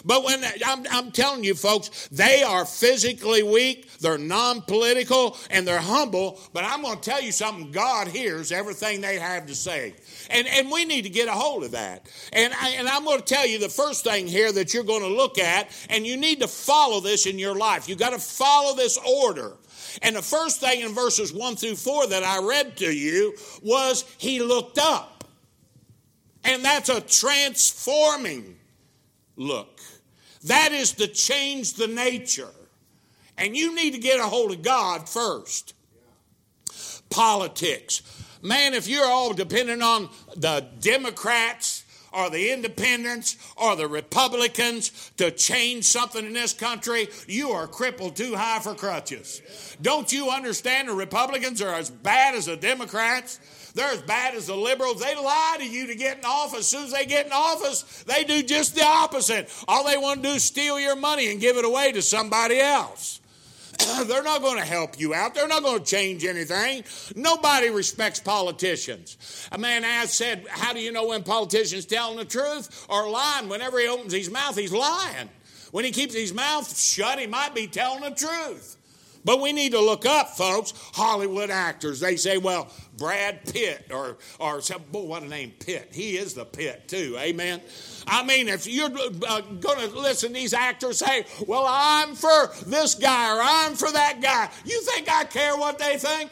But 0.05 0.25
when 0.25 0.45
I'm, 0.65 0.85
I'm 0.91 1.13
telling 1.13 1.45
you, 1.45 1.55
folks, 1.55 2.09
they 2.09 2.43
are 2.43 2.65
physically 2.65 3.43
weak, 3.43 3.91
they're 3.99 4.19
non 4.19 4.63
political, 4.63 5.37
and 5.51 5.67
they're 5.67 5.79
humble. 5.79 6.41
But 6.53 6.65
I'm 6.65 6.83
going 6.83 6.99
to 6.99 7.03
tell 7.03 7.23
you 7.23 7.33
something 7.33 7.73
God 7.73 8.09
hears 8.09 8.53
everything 8.53 9.01
they 9.01 9.19
have 9.19 9.47
to 9.47 9.55
say. 9.55 9.95
And, 10.31 10.47
and 10.47 10.71
we 10.71 10.85
need 10.85 11.03
to 11.03 11.11
get 11.11 11.29
a 11.29 11.33
hold 11.33 11.65
of 11.65 11.73
that. 11.73 12.09
And, 12.33 12.53
I, 12.55 12.71
and 12.71 12.89
I'm 12.89 13.05
going 13.05 13.19
to 13.19 13.25
tell 13.25 13.47
you 13.47 13.59
the 13.59 13.69
first 13.69 14.05
thing 14.05 14.27
here 14.27 14.53
that 14.53 14.75
you're 14.75 14.85
going 14.85 15.03
to 15.03 15.09
look 15.09 15.39
at, 15.39 15.71
and 15.91 16.07
you 16.07 16.17
need 16.17 16.41
to 16.41 16.49
follow 16.49 17.01
this 17.01 17.27
in 17.27 17.39
your 17.39 17.55
life. 17.55 17.89
You've 17.89 17.99
got 17.99 18.11
to 18.11 18.19
follow 18.19 18.75
this 18.77 18.99
order. 18.99 19.53
And 20.03 20.17
the 20.17 20.23
first 20.23 20.61
thing 20.61 20.81
in 20.81 20.95
verses 20.95 21.33
1 21.33 21.57
through 21.57 21.77
4 21.77 22.09
that 22.09 22.23
I 22.23 22.45
read 22.45 22.77
to 22.79 22.93
you 22.93 23.35
was 23.63 24.05
he 24.19 24.41
looked 24.41 24.79
up. 24.79 25.25
And 26.45 26.65
that's 26.65 26.89
a 26.89 27.01
transforming 27.01 28.57
look. 29.37 29.81
That 30.45 30.73
is 30.73 30.93
to 30.93 31.09
change 31.09 31.75
the 31.75 31.89
nature. 31.89 32.51
And 33.37 33.57
you 33.57 33.75
need 33.75 33.93
to 33.93 33.99
get 33.99 34.21
a 34.21 34.25
hold 34.25 34.53
of 34.53 34.63
God 34.63 35.09
first. 35.09 35.75
Politics. 37.11 38.03
Man, 38.43 38.75
if 38.75 38.87
you're 38.87 39.07
all 39.07 39.33
dependent 39.33 39.83
on 39.83 40.09
the 40.37 40.67
Democrats 40.79 41.85
or 42.17 42.31
the 42.31 42.51
independents 42.51 43.37
or 43.57 43.77
the 43.77 43.87
Republicans 43.87 45.13
to 45.19 45.31
change 45.31 45.85
something 45.85 46.25
in 46.25 46.33
this 46.33 46.53
country, 46.53 47.09
you 47.29 47.51
are 47.51 47.67
crippled 47.67 48.17
too 48.17 48.35
high 48.35 48.59
for 48.61 48.75
crutches. 48.75 49.43
Don't 49.83 50.11
you 50.13 50.31
understand 50.31 50.89
the 50.89 50.95
Republicans 50.95 51.61
are 51.61 51.75
as 51.75 51.91
bad 51.91 52.35
as 52.35 52.47
the 52.47 52.57
Democrats? 52.57 53.39
They're 53.75 53.93
as 53.93 54.01
bad 54.01 54.35
as 54.35 54.47
the 54.47 54.57
liberals. 54.57 55.01
They 55.01 55.15
lie 55.15 55.57
to 55.59 55.69
you 55.69 55.89
to 55.89 55.95
get 55.95 56.19
in 56.19 56.25
office. 56.25 56.61
As 56.61 56.67
soon 56.69 56.85
as 56.85 56.93
they 56.93 57.05
get 57.05 57.27
in 57.27 57.33
office, 57.33 58.05
they 58.07 58.25
do 58.25 58.43
just 58.43 58.75
the 58.75 58.85
opposite. 58.85 59.53
All 59.69 59.85
they 59.85 59.99
want 59.99 60.23
to 60.23 60.31
do 60.31 60.35
is 60.37 60.45
steal 60.45 60.81
your 60.81 60.97
money 60.97 61.31
and 61.31 61.39
give 61.39 61.59
it 61.59 61.65
away 61.67 61.93
to 61.93 62.01
somebody 62.01 62.59
else. 62.59 63.21
They're 64.07 64.23
not 64.23 64.43
going 64.43 64.59
to 64.59 64.65
help 64.65 64.99
you 64.99 65.15
out. 65.15 65.35
They're 65.35 65.49
not 65.49 65.63
going 65.63 65.81
to 65.81 65.85
change 65.85 66.25
anything. 66.25 66.85
Nobody 67.15 67.71
respects 67.71 68.21
politicians. 68.21 69.49
A 69.53 69.59
man 69.59 69.85
asked, 69.85 70.15
said, 70.15 70.47
How 70.49 70.73
do 70.73 70.81
you 70.81 70.93
know 70.93 71.09
when 71.09 71.23
politicians 71.23 71.85
telling 71.85 72.17
the 72.17 72.25
truth 72.25 72.87
or 72.89 73.09
lying? 73.09 73.49
Whenever 73.49 73.79
he 73.79 73.89
opens 73.89 74.13
his 74.13 74.31
mouth, 74.31 74.57
he's 74.57 74.73
lying. 74.73 75.29
When 75.73 75.85
he 75.85 75.91
keeps 75.91 76.15
his 76.15 76.33
mouth 76.33 76.79
shut, 76.79 77.19
he 77.19 77.27
might 77.27 77.55
be 77.55 77.67
telling 77.67 78.03
the 78.03 78.11
truth. 78.11 78.77
But 79.25 79.41
we 79.41 79.53
need 79.53 79.73
to 79.73 79.81
look 79.81 80.07
up, 80.07 80.37
folks, 80.37 80.73
Hollywood 80.95 81.51
actors. 81.51 81.99
They 81.99 82.17
say, 82.17 82.39
well, 82.39 82.69
Brad 82.99 83.45
Pitt 83.53 83.87
or, 83.91 84.19
or 84.39 84.61
some, 84.61 84.83
boy, 84.91 85.03
what 85.03 85.23
a 85.23 85.29
name, 85.29 85.53
Pitt. 85.59 85.91
He 85.93 86.17
is 86.17 86.35
the 86.35 86.45
Pitt, 86.45 86.89
too. 86.89 87.17
Amen. 87.19 87.61
I 88.07 88.25
mean, 88.25 88.49
if 88.49 88.67
you're 88.67 88.91
uh, 89.29 89.41
going 89.41 89.91
to 89.91 89.99
listen 89.99 90.31
to 90.31 90.35
these 90.35 90.55
actors 90.55 90.99
say, 90.99 91.25
well, 91.47 91.67
I'm 91.69 92.15
for 92.15 92.53
this 92.67 92.95
guy 92.95 93.37
or 93.37 93.41
I'm 93.43 93.75
for 93.75 93.91
that 93.91 94.21
guy, 94.21 94.51
you 94.65 94.81
think 94.83 95.11
I 95.11 95.25
care 95.25 95.57
what 95.57 95.79
they 95.79 95.99
think? 95.99 96.31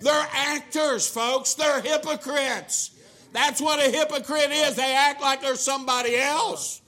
They're 0.00 0.28
actors, 0.32 1.08
folks. 1.08 1.54
They're 1.54 1.80
hypocrites. 1.80 2.90
That's 3.32 3.60
what 3.60 3.78
a 3.78 3.90
hypocrite 3.90 4.50
is. 4.50 4.76
They 4.76 4.94
act 4.94 5.22
like 5.22 5.40
they're 5.40 5.56
somebody 5.56 6.16
else. 6.16 6.80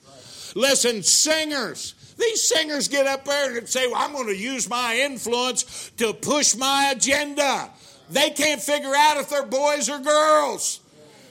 Listen, 0.54 1.02
singers. 1.02 1.94
These 2.18 2.48
singers 2.48 2.88
get 2.88 3.06
up 3.06 3.24
there 3.24 3.56
and 3.56 3.68
say, 3.68 3.86
well, 3.86 3.96
I'm 3.96 4.12
going 4.12 4.26
to 4.26 4.36
use 4.36 4.68
my 4.68 4.96
influence 4.96 5.90
to 5.96 6.12
push 6.12 6.54
my 6.54 6.92
agenda. 6.94 7.70
They 8.10 8.30
can't 8.30 8.60
figure 8.60 8.94
out 8.94 9.16
if 9.16 9.30
they're 9.30 9.46
boys 9.46 9.88
or 9.88 9.98
girls. 9.98 10.80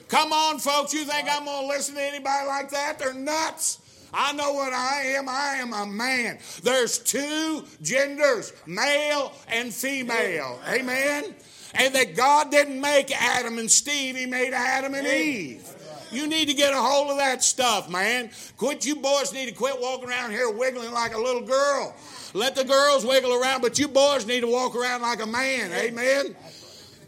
Come 0.08 0.32
on, 0.32 0.58
folks. 0.58 0.92
You 0.92 1.04
think 1.04 1.28
I'm 1.30 1.44
going 1.44 1.62
to 1.62 1.68
listen 1.68 1.94
to 1.94 2.02
anybody 2.02 2.46
like 2.46 2.70
that? 2.70 2.98
They're 2.98 3.14
nuts. 3.14 3.80
I 4.12 4.32
know 4.32 4.52
what 4.52 4.72
I 4.72 5.02
am. 5.16 5.28
I 5.28 5.56
am 5.58 5.72
a 5.72 5.86
man. 5.86 6.38
There's 6.62 6.98
two 6.98 7.64
genders, 7.82 8.52
male 8.66 9.32
and 9.48 9.72
female. 9.74 10.60
Amen. 10.68 11.34
And 11.74 11.94
that 11.94 12.14
God 12.14 12.50
didn't 12.50 12.80
make 12.80 13.10
Adam 13.10 13.58
and 13.58 13.68
Steve, 13.68 14.16
He 14.16 14.26
made 14.26 14.52
Adam 14.52 14.94
and 14.94 15.06
Eve. 15.06 15.68
You 16.12 16.28
need 16.28 16.46
to 16.48 16.54
get 16.54 16.72
a 16.72 16.80
hold 16.80 17.10
of 17.10 17.16
that 17.16 17.42
stuff, 17.42 17.90
man. 17.90 18.30
Quit, 18.56 18.86
you 18.86 18.94
boys 18.94 19.32
need 19.32 19.46
to 19.46 19.52
quit 19.52 19.80
walking 19.80 20.08
around 20.08 20.30
here 20.30 20.48
wiggling 20.48 20.92
like 20.92 21.12
a 21.12 21.18
little 21.18 21.42
girl. 21.42 21.92
Let 22.34 22.54
the 22.54 22.62
girls 22.62 23.04
wiggle 23.04 23.32
around, 23.32 23.62
but 23.62 23.80
you 23.80 23.88
boys 23.88 24.24
need 24.24 24.40
to 24.40 24.46
walk 24.46 24.76
around 24.76 25.02
like 25.02 25.20
a 25.20 25.26
man. 25.26 25.72
Amen. 25.72 26.36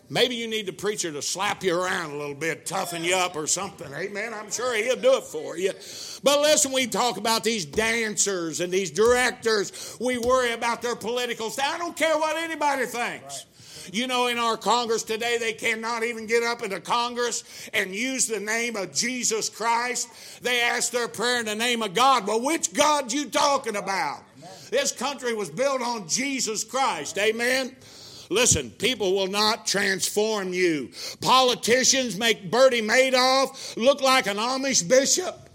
Maybe 0.09 0.37
you 0.37 0.47
need 0.47 0.67
the 0.67 0.73
preacher 0.73 1.11
to 1.11 1.21
slap 1.21 1.65
you 1.65 1.77
around 1.77 2.13
a 2.13 2.17
little 2.17 2.35
bit, 2.35 2.65
toughen 2.65 3.03
you 3.03 3.17
up 3.17 3.35
or 3.35 3.47
something. 3.49 3.93
Amen. 3.93 4.33
I'm 4.33 4.51
sure 4.51 4.75
he'll 4.77 4.95
do 4.95 5.17
it 5.17 5.25
for 5.25 5.57
you. 5.57 5.73
But 6.23 6.41
listen, 6.41 6.73
we 6.73 6.87
talk 6.87 7.17
about 7.17 7.43
these 7.43 7.65
dancers 7.65 8.61
and 8.61 8.73
these 8.73 8.91
directors. 8.91 9.97
We 10.01 10.19
worry 10.19 10.53
about 10.53 10.81
their 10.81 10.95
political 10.95 11.51
style. 11.51 11.75
I 11.75 11.79
don't 11.79 11.97
care 11.97 12.17
what 12.17 12.37
anybody 12.37 12.87
thinks. 12.87 13.47
You 13.93 14.07
know, 14.07 14.27
in 14.27 14.39
our 14.39 14.57
Congress 14.57 15.03
today, 15.03 15.39
they 15.39 15.53
cannot 15.53 16.03
even 16.03 16.27
get 16.27 16.43
up 16.43 16.63
into 16.63 16.81
Congress 16.81 17.69
and 17.73 17.95
use 17.95 18.27
the 18.27 18.41
name 18.41 18.77
of 18.77 18.93
Jesus 18.93 19.49
Christ. 19.49 20.09
They 20.43 20.61
ask 20.61 20.93
their 20.93 21.09
prayer 21.09 21.41
in 21.41 21.47
the 21.47 21.55
name 21.55 21.83
of 21.83 21.95
God. 21.95 22.27
Well, 22.27 22.43
which 22.43 22.73
God 22.73 23.13
you 23.13 23.29
talking 23.29 23.77
about? 23.77 24.23
This 24.71 24.93
country 24.93 25.35
was 25.35 25.51
built 25.51 25.81
on 25.81 26.09
Jesus 26.09 26.65
Christ. 26.65 27.19
Amen. 27.19 27.77
Listen, 28.30 28.71
people 28.71 29.14
will 29.14 29.28
not 29.28 29.66
transform 29.66 30.52
you. 30.52 30.90
Politicians 31.21 32.18
make 32.18 32.50
Bernie 32.50 32.83
Madoff 32.83 33.76
look 33.76 34.00
like 34.00 34.26
an 34.26 34.37
Amish 34.37 34.87
bishop. 34.88 35.47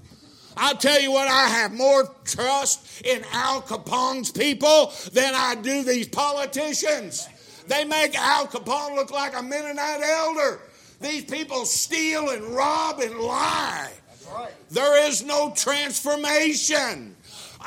I'll 0.57 0.77
tell 0.77 0.99
you 1.01 1.11
what, 1.11 1.27
I 1.27 1.47
have 1.47 1.73
more 1.73 2.13
trust 2.25 3.05
in 3.05 3.23
Al 3.31 3.61
Capone's 3.61 4.31
people 4.31 4.91
than 5.13 5.33
I 5.35 5.55
do 5.55 5.83
these 5.83 6.07
politicians. 6.07 7.27
They 7.67 7.85
make 7.85 8.17
Al 8.17 8.47
Capone 8.47 8.95
look 8.95 9.11
like 9.11 9.37
a 9.37 9.41
Mennonite 9.41 10.01
elder. 10.01 10.59
These 10.99 11.25
people 11.25 11.65
steal 11.65 12.29
and 12.29 12.43
rob 12.43 12.99
and 12.99 13.17
lie. 13.17 13.91
Right. 14.31 14.51
There 14.69 15.07
is 15.07 15.23
no 15.23 15.53
transformation. 15.55 17.15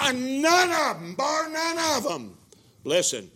And 0.00 0.42
none 0.42 0.70
of 0.70 1.00
them, 1.00 1.14
bar 1.14 1.48
none 1.48 1.96
of 1.96 2.04
them. 2.04 2.36
Listen, 2.84 3.30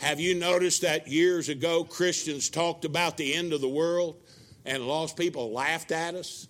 have 0.00 0.20
you 0.20 0.34
noticed 0.34 0.82
that 0.82 1.08
years 1.08 1.48
ago 1.48 1.84
Christians 1.84 2.48
talked 2.48 2.84
about 2.84 3.16
the 3.16 3.34
end 3.34 3.52
of 3.52 3.60
the 3.60 3.68
world 3.68 4.16
and 4.64 4.86
lost 4.86 5.16
people 5.16 5.52
laughed 5.52 5.92
at 5.92 6.14
us? 6.14 6.48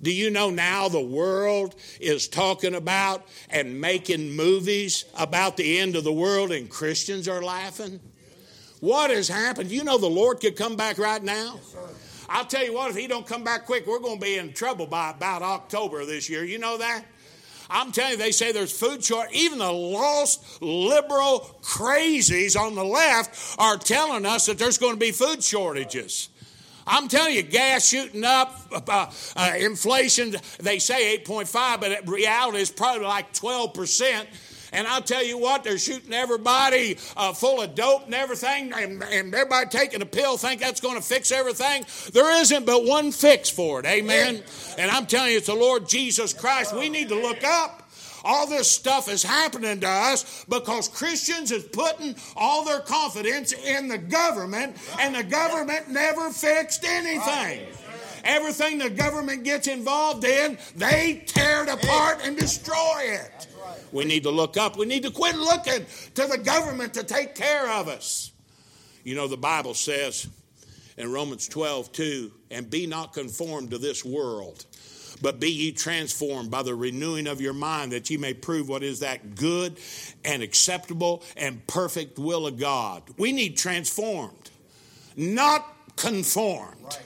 Do 0.00 0.12
you 0.12 0.30
know 0.30 0.50
now 0.50 0.88
the 0.88 1.00
world 1.00 1.74
is 2.00 2.28
talking 2.28 2.74
about 2.74 3.26
and 3.50 3.80
making 3.80 4.36
movies 4.36 5.04
about 5.18 5.56
the 5.56 5.78
end 5.78 5.96
of 5.96 6.04
the 6.04 6.12
world 6.12 6.52
and 6.52 6.70
Christians 6.70 7.26
are 7.26 7.42
laughing? 7.42 7.98
What 8.80 9.10
has 9.10 9.28
happened? 9.28 9.72
You 9.72 9.82
know 9.82 9.98
the 9.98 10.06
Lord 10.06 10.38
could 10.38 10.54
come 10.54 10.76
back 10.76 10.98
right 10.98 11.22
now. 11.22 11.58
I'll 12.28 12.44
tell 12.44 12.64
you 12.64 12.74
what, 12.74 12.90
if 12.90 12.96
he 12.96 13.08
don't 13.08 13.26
come 13.26 13.42
back 13.42 13.66
quick, 13.66 13.86
we're 13.86 13.98
going 13.98 14.20
to 14.20 14.24
be 14.24 14.36
in 14.36 14.52
trouble 14.52 14.86
by 14.86 15.10
about 15.10 15.42
October 15.42 16.04
this 16.04 16.28
year. 16.28 16.44
You 16.44 16.58
know 16.58 16.78
that? 16.78 17.02
I'm 17.70 17.92
telling 17.92 18.12
you, 18.12 18.16
they 18.18 18.32
say 18.32 18.52
there's 18.52 18.76
food 18.76 19.04
short. 19.04 19.28
Even 19.32 19.58
the 19.58 19.70
lost 19.70 20.62
liberal 20.62 21.56
crazies 21.62 22.58
on 22.58 22.74
the 22.74 22.84
left 22.84 23.56
are 23.58 23.76
telling 23.76 24.24
us 24.24 24.46
that 24.46 24.58
there's 24.58 24.78
going 24.78 24.94
to 24.94 25.00
be 25.00 25.12
food 25.12 25.42
shortages. 25.42 26.30
I'm 26.86 27.06
telling 27.08 27.34
you, 27.34 27.42
gas 27.42 27.86
shooting 27.86 28.24
up, 28.24 28.58
uh, 28.72 29.10
uh, 29.36 29.52
inflation, 29.58 30.34
they 30.58 30.78
say 30.78 31.18
8.5, 31.18 31.80
but 31.80 32.08
reality 32.08 32.58
is 32.58 32.70
probably 32.70 33.06
like 33.06 33.32
12 33.34 33.74
percent. 33.74 34.28
And 34.72 34.86
I'll 34.86 35.02
tell 35.02 35.24
you 35.24 35.38
what, 35.38 35.64
they're 35.64 35.78
shooting 35.78 36.12
everybody 36.12 36.98
uh, 37.16 37.32
full 37.32 37.62
of 37.62 37.74
dope 37.74 38.06
and 38.06 38.14
everything, 38.14 38.72
and, 38.72 39.02
and 39.02 39.34
everybody 39.34 39.68
taking 39.68 40.02
a 40.02 40.06
pill 40.06 40.36
think 40.36 40.60
that's 40.60 40.80
going 40.80 40.96
to 40.96 41.02
fix 41.02 41.32
everything. 41.32 41.84
There 42.12 42.40
isn't 42.40 42.66
but 42.66 42.84
one 42.84 43.12
fix 43.12 43.48
for 43.48 43.80
it. 43.80 43.86
Amen. 43.86 44.42
And 44.76 44.90
I'm 44.90 45.06
telling 45.06 45.32
you, 45.32 45.38
it's 45.38 45.46
the 45.46 45.54
Lord 45.54 45.88
Jesus 45.88 46.32
Christ. 46.32 46.74
We 46.74 46.88
need 46.88 47.08
to 47.08 47.20
look 47.20 47.44
up. 47.44 47.84
All 48.24 48.46
this 48.46 48.70
stuff 48.70 49.08
is 49.08 49.22
happening 49.22 49.80
to 49.80 49.88
us 49.88 50.44
because 50.46 50.88
Christians 50.88 51.52
is 51.52 51.64
putting 51.64 52.16
all 52.36 52.64
their 52.64 52.80
confidence 52.80 53.52
in 53.52 53.88
the 53.88 53.98
government, 53.98 54.76
and 54.98 55.14
the 55.14 55.22
government 55.22 55.88
never 55.88 56.30
fixed 56.30 56.84
anything. 56.84 57.66
Everything 58.24 58.78
the 58.78 58.90
government 58.90 59.44
gets 59.44 59.68
involved 59.68 60.24
in, 60.24 60.58
they 60.76 61.22
tear 61.26 61.62
it 61.62 61.68
apart 61.68 62.20
and 62.24 62.36
destroy 62.36 63.02
it. 63.02 63.47
We 63.92 64.04
need 64.04 64.22
to 64.24 64.30
look 64.30 64.56
up. 64.56 64.76
We 64.76 64.86
need 64.86 65.02
to 65.04 65.10
quit 65.10 65.36
looking 65.36 65.86
to 66.14 66.26
the 66.26 66.38
government 66.38 66.94
to 66.94 67.04
take 67.04 67.34
care 67.34 67.68
of 67.70 67.88
us. 67.88 68.32
You 69.04 69.14
know, 69.14 69.28
the 69.28 69.36
Bible 69.36 69.74
says 69.74 70.28
in 70.96 71.12
Romans 71.12 71.48
12, 71.48 71.92
2, 71.92 72.32
and 72.50 72.68
be 72.68 72.86
not 72.86 73.12
conformed 73.12 73.70
to 73.70 73.78
this 73.78 74.04
world, 74.04 74.64
but 75.22 75.40
be 75.40 75.50
ye 75.50 75.72
transformed 75.72 76.50
by 76.50 76.62
the 76.62 76.74
renewing 76.74 77.26
of 77.26 77.40
your 77.40 77.52
mind, 77.52 77.92
that 77.92 78.10
ye 78.10 78.16
may 78.16 78.34
prove 78.34 78.68
what 78.68 78.82
is 78.82 79.00
that 79.00 79.34
good 79.34 79.78
and 80.24 80.42
acceptable 80.42 81.22
and 81.36 81.64
perfect 81.66 82.18
will 82.18 82.46
of 82.46 82.58
God. 82.58 83.02
We 83.16 83.32
need 83.32 83.56
transformed, 83.56 84.50
not 85.16 85.64
conformed. 85.96 86.82
Right. 86.82 87.02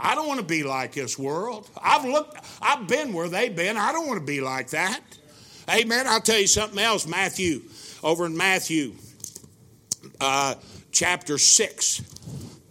I 0.00 0.14
don't 0.14 0.26
want 0.26 0.40
to 0.40 0.46
be 0.46 0.62
like 0.62 0.92
this 0.92 1.18
world. 1.18 1.68
I've 1.80 2.04
looked, 2.04 2.36
I've 2.60 2.86
been 2.88 3.12
where 3.12 3.28
they've 3.28 3.54
been. 3.54 3.76
I 3.76 3.92
don't 3.92 4.06
want 4.06 4.20
to 4.20 4.26
be 4.26 4.40
like 4.40 4.70
that. 4.70 5.00
Amen. 5.70 6.06
I'll 6.06 6.20
tell 6.20 6.38
you 6.38 6.46
something 6.46 6.78
else. 6.78 7.06
Matthew, 7.06 7.62
over 8.02 8.26
in 8.26 8.36
Matthew 8.36 8.94
uh, 10.20 10.54
chapter 10.92 11.38
6 11.38 12.02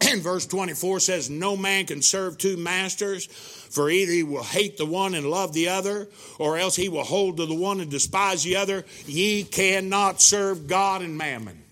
and 0.00 0.22
verse 0.22 0.46
24 0.46 1.00
says, 1.00 1.28
No 1.28 1.56
man 1.56 1.86
can 1.86 2.02
serve 2.02 2.38
two 2.38 2.56
masters, 2.56 3.26
For 3.26 3.90
either 3.90 4.12
he 4.12 4.22
will 4.22 4.44
hate 4.44 4.76
the 4.76 4.86
one 4.86 5.14
and 5.14 5.28
love 5.28 5.52
the 5.52 5.68
other, 5.68 6.08
or 6.38 6.56
else 6.56 6.76
he 6.76 6.88
will 6.88 7.02
hold 7.02 7.38
to 7.38 7.46
the 7.46 7.54
one 7.54 7.80
and 7.80 7.90
despise 7.90 8.44
the 8.44 8.56
other. 8.56 8.84
Ye 9.06 9.42
cannot 9.42 10.20
serve 10.20 10.68
God 10.68 11.02
and 11.02 11.18
mammon. 11.18 11.64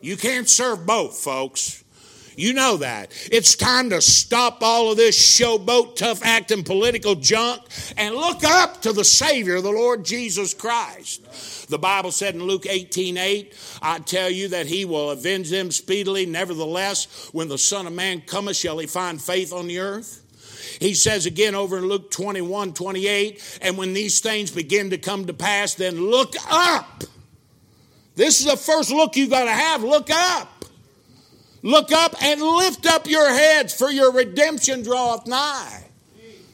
You 0.00 0.16
can't 0.16 0.48
serve 0.48 0.86
both, 0.86 1.18
folks. 1.18 1.83
You 2.36 2.52
know 2.52 2.78
that. 2.78 3.12
It's 3.30 3.54
time 3.54 3.90
to 3.90 4.00
stop 4.00 4.58
all 4.62 4.90
of 4.90 4.96
this 4.96 5.18
showboat, 5.18 5.96
tough 5.96 6.24
acting, 6.24 6.64
political 6.64 7.14
junk 7.14 7.62
and 7.96 8.14
look 8.14 8.44
up 8.44 8.82
to 8.82 8.92
the 8.92 9.04
Savior, 9.04 9.60
the 9.60 9.70
Lord 9.70 10.04
Jesus 10.04 10.54
Christ. 10.54 11.68
The 11.68 11.78
Bible 11.78 12.12
said 12.12 12.34
in 12.34 12.42
Luke 12.42 12.66
18 12.68 13.16
8, 13.16 13.78
I 13.82 13.98
tell 14.00 14.30
you 14.30 14.48
that 14.48 14.66
he 14.66 14.84
will 14.84 15.10
avenge 15.10 15.50
them 15.50 15.70
speedily. 15.70 16.26
Nevertheless, 16.26 17.30
when 17.32 17.48
the 17.48 17.58
Son 17.58 17.86
of 17.86 17.92
Man 17.92 18.20
cometh, 18.20 18.56
shall 18.56 18.78
he 18.78 18.86
find 18.86 19.20
faith 19.20 19.52
on 19.52 19.66
the 19.66 19.78
earth? 19.78 20.20
He 20.80 20.94
says 20.94 21.26
again 21.26 21.54
over 21.54 21.78
in 21.78 21.86
Luke 21.86 22.10
21 22.10 22.74
28, 22.74 23.58
and 23.62 23.78
when 23.78 23.92
these 23.92 24.20
things 24.20 24.50
begin 24.50 24.90
to 24.90 24.98
come 24.98 25.26
to 25.26 25.34
pass, 25.34 25.74
then 25.74 25.96
look 25.96 26.34
up. 26.50 27.04
This 28.16 28.40
is 28.40 28.46
the 28.46 28.56
first 28.56 28.90
look 28.90 29.16
you 29.16 29.28
got 29.28 29.44
to 29.44 29.50
have. 29.50 29.82
Look 29.82 30.10
up. 30.10 30.53
Look 31.64 31.92
up 31.92 32.22
and 32.22 32.42
lift 32.42 32.84
up 32.84 33.08
your 33.08 33.26
heads, 33.26 33.72
for 33.72 33.90
your 33.90 34.12
redemption 34.12 34.82
draweth 34.82 35.26
nigh. 35.26 35.84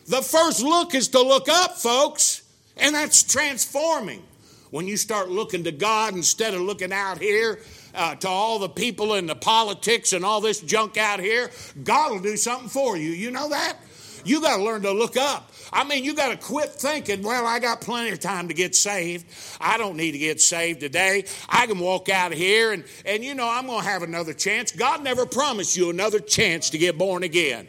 The 0.06 0.22
first 0.22 0.62
look 0.62 0.94
is 0.94 1.08
to 1.08 1.20
look 1.20 1.48
up, 1.48 1.76
folks, 1.76 2.42
and 2.76 2.94
that's 2.94 3.24
transforming. 3.24 4.22
When 4.70 4.86
you 4.86 4.96
start 4.96 5.28
looking 5.28 5.64
to 5.64 5.72
God 5.72 6.14
instead 6.14 6.54
of 6.54 6.60
looking 6.60 6.92
out 6.92 7.18
here 7.18 7.58
uh, 7.92 8.14
to 8.14 8.28
all 8.28 8.60
the 8.60 8.68
people 8.68 9.14
and 9.14 9.28
the 9.28 9.34
politics 9.34 10.12
and 10.12 10.24
all 10.24 10.40
this 10.40 10.60
junk 10.60 10.96
out 10.96 11.18
here, 11.18 11.50
God 11.82 12.12
will 12.12 12.20
do 12.20 12.36
something 12.36 12.68
for 12.68 12.96
you. 12.96 13.10
You 13.10 13.32
know 13.32 13.48
that? 13.48 13.78
You 14.24 14.40
got 14.40 14.58
to 14.58 14.62
learn 14.62 14.82
to 14.82 14.92
look 14.92 15.16
up. 15.16 15.50
I 15.72 15.84
mean, 15.84 16.04
you 16.04 16.14
got 16.14 16.28
to 16.28 16.36
quit 16.36 16.70
thinking, 16.70 17.22
well, 17.22 17.46
I 17.46 17.58
got 17.58 17.80
plenty 17.80 18.10
of 18.10 18.20
time 18.20 18.48
to 18.48 18.54
get 18.54 18.74
saved. 18.74 19.26
I 19.60 19.78
don't 19.78 19.96
need 19.96 20.12
to 20.12 20.18
get 20.18 20.40
saved 20.40 20.80
today. 20.80 21.24
I 21.48 21.66
can 21.66 21.78
walk 21.78 22.08
out 22.08 22.32
of 22.32 22.38
here 22.38 22.72
and, 22.72 22.84
and 23.04 23.22
you 23.22 23.34
know, 23.34 23.48
I'm 23.48 23.66
going 23.66 23.82
to 23.82 23.88
have 23.88 24.02
another 24.02 24.34
chance. 24.34 24.72
God 24.72 25.04
never 25.04 25.26
promised 25.26 25.76
you 25.76 25.90
another 25.90 26.18
chance 26.18 26.70
to 26.70 26.78
get 26.78 26.98
born 26.98 27.22
again. 27.22 27.68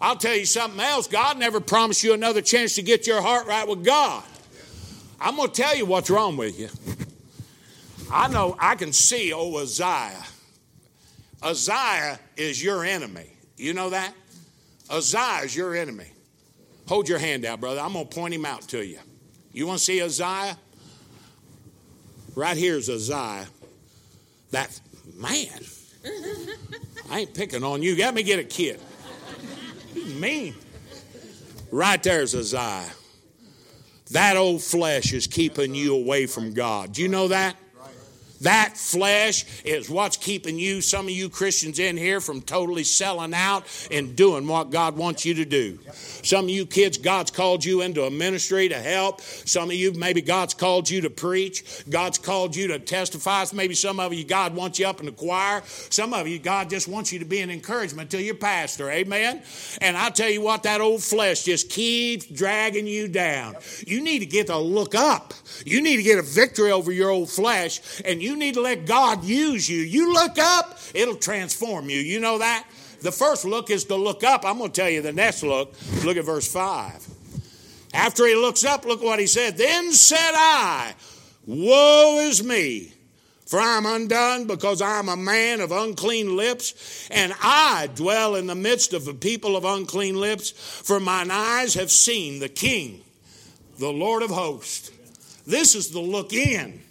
I'll 0.00 0.16
tell 0.16 0.36
you 0.36 0.46
something 0.46 0.80
else. 0.80 1.08
God 1.08 1.38
never 1.38 1.60
promised 1.60 2.04
you 2.04 2.12
another 2.12 2.42
chance 2.42 2.74
to 2.76 2.82
get 2.82 3.06
your 3.06 3.20
heart 3.20 3.46
right 3.46 3.66
with 3.66 3.84
God. 3.84 4.22
I'm 5.20 5.36
going 5.36 5.50
to 5.50 5.54
tell 5.54 5.76
you 5.76 5.86
what's 5.86 6.10
wrong 6.10 6.36
with 6.36 6.58
you. 6.58 6.68
I 8.10 8.28
know 8.28 8.56
I 8.58 8.74
can 8.74 8.92
see 8.92 9.32
old 9.32 9.56
Uzziah. 9.56 10.24
Uzziah 11.42 12.18
is 12.36 12.62
your 12.62 12.84
enemy. 12.84 13.36
You 13.56 13.74
know 13.74 13.90
that? 13.90 14.14
Uzziah 14.90 15.44
is 15.44 15.56
your 15.56 15.74
enemy. 15.74 16.06
Hold 16.88 17.06
your 17.06 17.18
hand 17.18 17.44
out, 17.44 17.60
brother. 17.60 17.80
I'm 17.80 17.92
going 17.92 18.08
to 18.08 18.14
point 18.14 18.32
him 18.32 18.46
out 18.46 18.62
to 18.68 18.84
you. 18.84 18.98
You 19.52 19.66
want 19.66 19.78
to 19.78 19.84
see 19.84 20.00
Uzziah? 20.00 20.56
Right 22.34 22.56
here's 22.56 22.88
Uzziah. 22.88 23.46
That 24.52 24.80
man. 25.14 25.60
I 27.10 27.20
ain't 27.20 27.34
picking 27.34 27.62
on 27.62 27.82
you. 27.82 27.94
Got 27.94 28.14
me 28.14 28.22
get 28.22 28.38
a 28.38 28.44
kid. 28.44 28.80
He's 29.92 30.14
mean. 30.14 30.54
Right 31.70 32.02
there's 32.02 32.34
Uzziah. 32.34 32.90
That 34.12 34.38
old 34.38 34.62
flesh 34.62 35.12
is 35.12 35.26
keeping 35.26 35.74
you 35.74 35.94
away 35.94 36.24
from 36.24 36.54
God. 36.54 36.92
Do 36.94 37.02
you 37.02 37.08
know 37.08 37.28
that? 37.28 37.56
That 38.42 38.76
flesh 38.76 39.44
is 39.64 39.90
what's 39.90 40.16
keeping 40.16 40.58
you, 40.58 40.80
some 40.80 41.06
of 41.06 41.10
you 41.10 41.28
Christians 41.28 41.78
in 41.78 41.96
here, 41.96 42.20
from 42.20 42.40
totally 42.40 42.84
selling 42.84 43.34
out 43.34 43.64
and 43.90 44.14
doing 44.14 44.46
what 44.46 44.70
God 44.70 44.96
wants 44.96 45.24
you 45.24 45.34
to 45.34 45.44
do. 45.44 45.78
Some 45.92 46.44
of 46.44 46.50
you 46.50 46.66
kids, 46.66 46.98
God's 46.98 47.30
called 47.30 47.64
you 47.64 47.82
into 47.82 48.04
a 48.04 48.10
ministry 48.10 48.68
to 48.68 48.78
help. 48.78 49.20
Some 49.20 49.70
of 49.70 49.76
you, 49.76 49.92
maybe 49.92 50.20
God's 50.20 50.54
called 50.54 50.88
you 50.88 51.00
to 51.02 51.10
preach. 51.10 51.84
God's 51.88 52.18
called 52.18 52.54
you 52.54 52.68
to 52.68 52.78
testify. 52.78 53.44
Maybe 53.52 53.74
some 53.74 54.00
of 54.00 54.12
you, 54.12 54.24
God 54.24 54.54
wants 54.54 54.78
you 54.78 54.86
up 54.86 55.00
in 55.00 55.06
the 55.06 55.12
choir. 55.12 55.62
Some 55.90 56.14
of 56.14 56.26
you, 56.26 56.38
God 56.38 56.70
just 56.70 56.88
wants 56.88 57.12
you 57.12 57.18
to 57.18 57.24
be 57.24 57.40
an 57.40 57.50
encouragement 57.50 58.10
to 58.10 58.22
your 58.22 58.34
pastor. 58.34 58.90
Amen? 58.90 59.42
And 59.80 59.96
I 59.96 60.10
tell 60.10 60.30
you 60.30 60.42
what, 60.42 60.62
that 60.64 60.80
old 60.80 61.02
flesh 61.02 61.44
just 61.44 61.70
keeps 61.70 62.26
dragging 62.26 62.86
you 62.86 63.08
down. 63.08 63.56
You 63.86 64.00
need 64.00 64.20
to 64.20 64.26
get 64.26 64.48
to 64.48 64.58
look 64.58 64.94
up. 64.94 65.34
You 65.64 65.80
need 65.82 65.96
to 65.96 66.02
get 66.02 66.18
a 66.18 66.22
victory 66.22 66.72
over 66.72 66.92
your 66.92 67.10
old 67.10 67.30
flesh, 67.30 67.80
and 68.04 68.22
you 68.22 68.27
need 68.36 68.54
to 68.54 68.60
let 68.60 68.86
God 68.86 69.24
use 69.24 69.68
you. 69.68 69.78
You 69.78 70.12
look 70.12 70.38
up, 70.38 70.78
it'll 70.94 71.16
transform 71.16 71.90
you. 71.90 71.98
You 71.98 72.20
know 72.20 72.38
that? 72.38 72.66
The 73.00 73.12
first 73.12 73.44
look 73.44 73.70
is 73.70 73.84
to 73.84 73.96
look 73.96 74.24
up. 74.24 74.44
I'm 74.44 74.58
going 74.58 74.72
to 74.72 74.80
tell 74.80 74.90
you 74.90 75.02
the 75.02 75.12
next 75.12 75.42
look. 75.42 75.74
Look 76.04 76.16
at 76.16 76.24
verse 76.24 76.50
5. 76.50 77.06
After 77.94 78.26
he 78.26 78.34
looks 78.34 78.64
up, 78.64 78.84
look 78.84 79.02
what 79.02 79.18
he 79.18 79.26
said. 79.26 79.56
Then 79.56 79.92
said 79.92 80.32
I, 80.34 80.94
Woe 81.46 82.18
is 82.20 82.44
me, 82.44 82.92
for 83.46 83.58
I'm 83.58 83.86
undone 83.86 84.46
because 84.46 84.82
I'm 84.82 85.08
a 85.08 85.16
man 85.16 85.60
of 85.60 85.72
unclean 85.72 86.36
lips, 86.36 87.08
and 87.10 87.32
I 87.40 87.88
dwell 87.94 88.34
in 88.34 88.46
the 88.46 88.54
midst 88.54 88.92
of 88.92 89.04
the 89.04 89.14
people 89.14 89.56
of 89.56 89.64
unclean 89.64 90.20
lips, 90.20 90.50
for 90.50 91.00
mine 91.00 91.30
eyes 91.30 91.74
have 91.74 91.90
seen 91.90 92.40
the 92.40 92.48
King, 92.48 93.02
the 93.78 93.92
Lord 93.92 94.22
of 94.22 94.30
hosts. 94.30 94.90
This 95.46 95.74
is 95.74 95.90
the 95.90 96.00
look 96.00 96.34
in. 96.34 96.82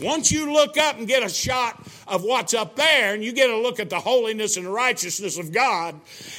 Once 0.00 0.32
you 0.32 0.52
look 0.52 0.76
up 0.76 0.98
and 0.98 1.06
get 1.06 1.22
a 1.22 1.28
shot 1.28 1.80
of 2.08 2.24
what's 2.24 2.52
up 2.52 2.76
there, 2.76 3.14
and 3.14 3.24
you 3.24 3.32
get 3.32 3.48
a 3.48 3.56
look 3.56 3.78
at 3.78 3.90
the 3.90 3.98
holiness 3.98 4.56
and 4.56 4.72
righteousness 4.72 5.38
of 5.38 5.52
God, 5.52 5.98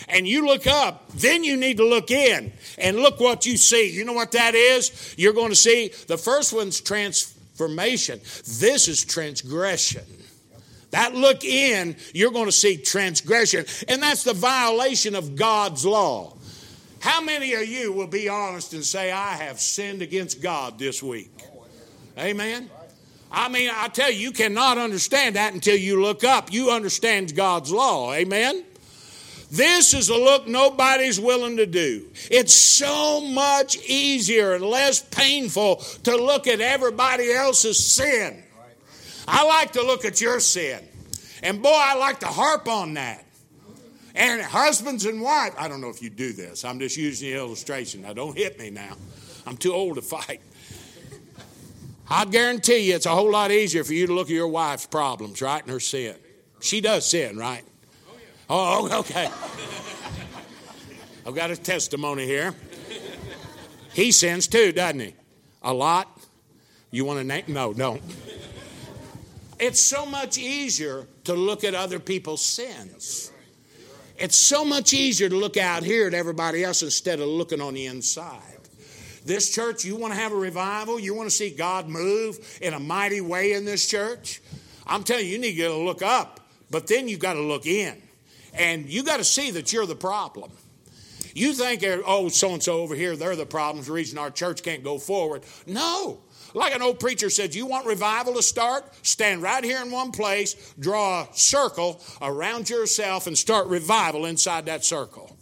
and 0.10 0.28
you 0.28 0.46
look 0.46 0.68
up, 0.68 1.10
then 1.14 1.44
you 1.44 1.56
need 1.56 1.78
to 1.78 1.86
look 1.86 2.12
in 2.12 2.52
and 2.78 2.98
look 2.98 3.20
what 3.20 3.46
you 3.46 3.58
see. 3.58 3.90
You 3.92 4.04
know 4.06 4.14
what 4.14 4.34
that 4.34 4.56
is? 4.56 5.16
You're 5.18 5.34
going 5.34 5.50
to 5.50 5.56
see 5.56 5.92
the 6.08 6.18
first 6.18 6.54
one's 6.54 6.82
transformation, 6.82 8.20
this 8.60 8.88
is 8.88 9.06
transgression. 9.06 10.04
That 10.92 11.14
look 11.14 11.44
in, 11.44 11.98
you're 12.14 12.32
going 12.32 12.46
to 12.46 12.54
see 12.54 12.78
transgression, 12.78 13.66
and 13.88 14.02
that's 14.02 14.24
the 14.24 14.34
violation 14.34 15.16
of 15.16 15.36
God's 15.36 15.86
law. 15.86 16.38
How 17.00 17.22
many 17.22 17.54
of 17.54 17.68
you 17.68 17.92
will 17.92 18.08
be 18.08 18.30
honest 18.30 18.74
and 18.74 18.84
say, 18.84 19.12
I 19.12 19.34
have 19.34 19.60
sinned 19.60 20.02
against 20.02 20.42
God 20.42 20.80
this 20.80 21.04
week? 21.04 21.32
Amen. 22.18 22.70
I 23.32 23.50
mean, 23.50 23.70
I 23.74 23.88
tell 23.90 24.12
you, 24.12 24.20
you 24.20 24.32
cannot 24.32 24.78
understand 24.78 25.36
that 25.36 25.54
until 25.54 25.76
you 25.76 26.02
look 26.02 26.24
up. 26.24 26.54
You 26.54 26.72
understand 26.72 27.36
God's 27.36 27.72
law. 27.72 28.14
Amen? 28.14 28.64
This 29.52 29.94
is 29.94 30.10
a 30.10 30.16
look 30.16 30.48
nobody's 30.48 31.20
willing 31.20 31.58
to 31.58 31.66
do. 31.66 32.08
It's 32.32 32.54
so 32.54 33.22
much 33.22 33.78
easier 33.88 34.54
and 34.54 34.64
less 34.64 35.02
painful 35.02 35.78
to 36.04 36.16
look 36.16 36.48
at 36.48 36.62
everybody 36.62 37.32
else's 37.32 37.84
sin. 37.86 38.44
I 39.28 39.46
like 39.46 39.74
to 39.74 39.82
look 39.82 40.06
at 40.06 40.22
your 40.22 40.40
sin. 40.40 40.80
And 41.44 41.62
boy, 41.62 41.72
I 41.74 41.96
like 41.96 42.20
to 42.22 42.28
harp 42.28 42.68
on 42.68 42.96
that. 42.96 43.24
And 44.16 44.42
husbands 44.42 45.06
and 45.06 45.22
wives, 45.22 45.56
I 45.60 45.68
don't 45.68 45.82
know 45.82 45.90
if 45.90 46.02
you 46.02 46.10
do 46.10 46.32
this. 46.32 46.64
I'm 46.64 46.80
just 46.80 46.96
using 46.96 47.30
the 47.30 47.36
illustration. 47.36 48.02
Now, 48.04 48.14
don't 48.14 48.36
hit 48.36 48.58
me 48.58 48.70
now. 48.70 48.96
I'm 49.46 49.58
too 49.58 49.74
old 49.74 49.96
to 49.96 50.02
fight. 50.02 50.42
I 52.10 52.26
guarantee 52.26 52.90
you 52.90 52.96
it's 52.96 53.06
a 53.06 53.12
whole 53.12 53.32
lot 53.32 53.52
easier 53.52 53.84
for 53.84 53.94
you 53.94 54.08
to 54.08 54.14
look 54.14 54.28
at 54.28 54.34
your 54.34 54.48
wife's 54.48 54.86
problems, 54.86 55.42
right, 55.42 55.62
and 55.62 55.72
her 55.72 55.80
sin. 55.80 56.16
She 56.60 56.82
does 56.82 57.06
sin, 57.06 57.38
right? 57.38 57.64
Oh, 58.50 59.00
okay. 59.00 59.30
I've 61.26 61.34
got 61.34 61.50
a 61.50 61.58
testimony 61.58 62.26
here. 62.26 62.54
He 63.94 64.12
sins 64.12 64.48
too, 64.48 64.72
doesn't 64.72 65.00
he? 65.00 65.16
A 65.64 65.74
lot? 65.74 66.20
You 66.92 67.06
want 67.06 67.20
to 67.20 67.24
name? 67.24 67.46
No, 67.48 67.74
don't. 67.74 68.02
It's 69.60 69.80
so 69.80 70.06
much 70.06 70.38
easier 70.38 71.08
to 71.24 71.34
look 71.34 71.64
at 71.64 71.74
other 71.74 71.98
people's 72.00 72.46
sins. 72.46 73.32
It's 74.18 74.36
so 74.36 74.64
much 74.64 74.94
easier 74.94 75.28
to 75.28 75.36
look 75.36 75.58
out 75.58 75.84
here 75.84 76.08
at 76.08 76.14
everybody 76.14 76.64
else 76.64 76.84
instead 76.84 77.20
of 77.20 77.28
looking 77.28 77.62
on 77.62 77.74
the 77.74 77.86
inside. 77.88 78.55
This 79.26 79.50
church, 79.50 79.84
you 79.84 79.96
want 79.96 80.14
to 80.14 80.20
have 80.20 80.32
a 80.32 80.36
revival? 80.36 81.00
You 81.00 81.16
want 81.16 81.28
to 81.30 81.36
see 81.36 81.50
God 81.50 81.90
move 81.90 82.60
in 82.62 82.74
a 82.74 82.80
mighty 82.80 83.22
way 83.22 83.54
in 83.54 83.66
this 83.66 83.88
church? 83.88 84.40
I'm 84.86 85.04
telling 85.04 85.26
you, 85.26 85.32
you 85.32 85.40
need 85.40 85.58
to 85.58 85.74
look 85.74 86.04
up, 86.04 86.42
but 86.70 86.86
then 86.86 87.08
you 87.08 87.18
got 87.18 87.34
to 87.34 87.42
look 87.42 87.66
in. 87.66 88.00
And 88.54 88.88
you 88.88 89.04
got 89.04 89.18
to 89.18 89.24
see 89.24 89.52
that 89.52 89.74
you're 89.74 89.88
the 89.88 89.96
problem. 89.96 90.52
You 91.34 91.54
think, 91.54 91.84
oh, 92.06 92.30
so 92.30 92.54
and 92.54 92.64
so 92.64 92.80
over 92.80 92.96
here, 92.96 93.18
they're 93.18 93.36
the 93.36 93.46
problems, 93.46 93.88
the 93.88 93.94
reason 93.94 94.18
our 94.18 94.32
church 94.32 94.64
can't 94.64 94.84
go 94.84 94.98
forward. 94.98 95.44
No. 95.66 96.22
Like 96.54 96.74
an 96.74 96.82
old 96.82 97.02
preacher 97.02 97.30
said, 97.30 97.54
you 97.54 97.66
want 97.66 97.86
revival 97.86 98.36
to 98.36 98.44
start? 98.44 98.86
Stand 99.06 99.42
right 99.42 99.62
here 99.62 99.82
in 99.82 99.92
one 99.92 100.12
place, 100.12 100.74
draw 100.80 101.24
a 101.24 101.28
circle 101.34 102.02
around 102.22 102.70
yourself, 102.70 103.28
and 103.28 103.38
start 103.38 103.68
revival 103.68 104.26
inside 104.26 104.68
that 104.68 104.86
circle. 104.86 105.35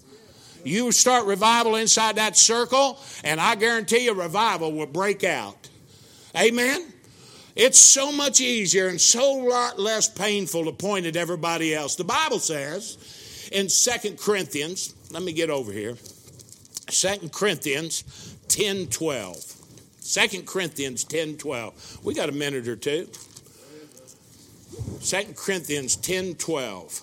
You 0.64 0.92
start 0.92 1.26
revival 1.26 1.76
inside 1.76 2.16
that 2.16 2.38
circle, 2.38 3.00
and 3.24 3.40
I 3.40 3.56
guarantee 3.56 4.06
you, 4.06 4.14
revival 4.14 4.72
will 4.72 4.86
break 4.86 5.24
out. 5.24 5.70
Amen? 6.36 6.94
It's 7.56 7.78
so 7.78 8.12
much 8.12 8.42
easier 8.42 8.88
and 8.88 9.00
so 9.00 9.34
lot 9.34 9.80
less 9.80 10.10
painful 10.10 10.66
to 10.66 10.72
point 10.72 11.06
at 11.06 11.16
everybody 11.16 11.76
else. 11.76 11.96
The 11.96 12.04
Bible 12.04 12.40
says 12.40 13.50
in 13.52 13.70
Second 13.70 14.18
Corinthians, 14.18 14.96
let 15.12 15.22
me 15.22 15.34
get 15.34 15.52
over 15.52 15.72
here. 15.72 15.96
2 16.88 17.30
Corinthians 17.30 18.36
10 18.48 18.88
12. 18.88 19.54
2 20.04 20.44
Corinthians 20.44 21.04
10 21.04 21.38
12. 21.38 22.00
We 22.04 22.14
got 22.16 22.30
a 22.30 22.32
minute 22.32 22.68
or 22.68 22.76
two. 22.76 23.08
2 25.02 25.34
Corinthians 25.36 25.96
10 25.96 26.36
12. 26.36 27.02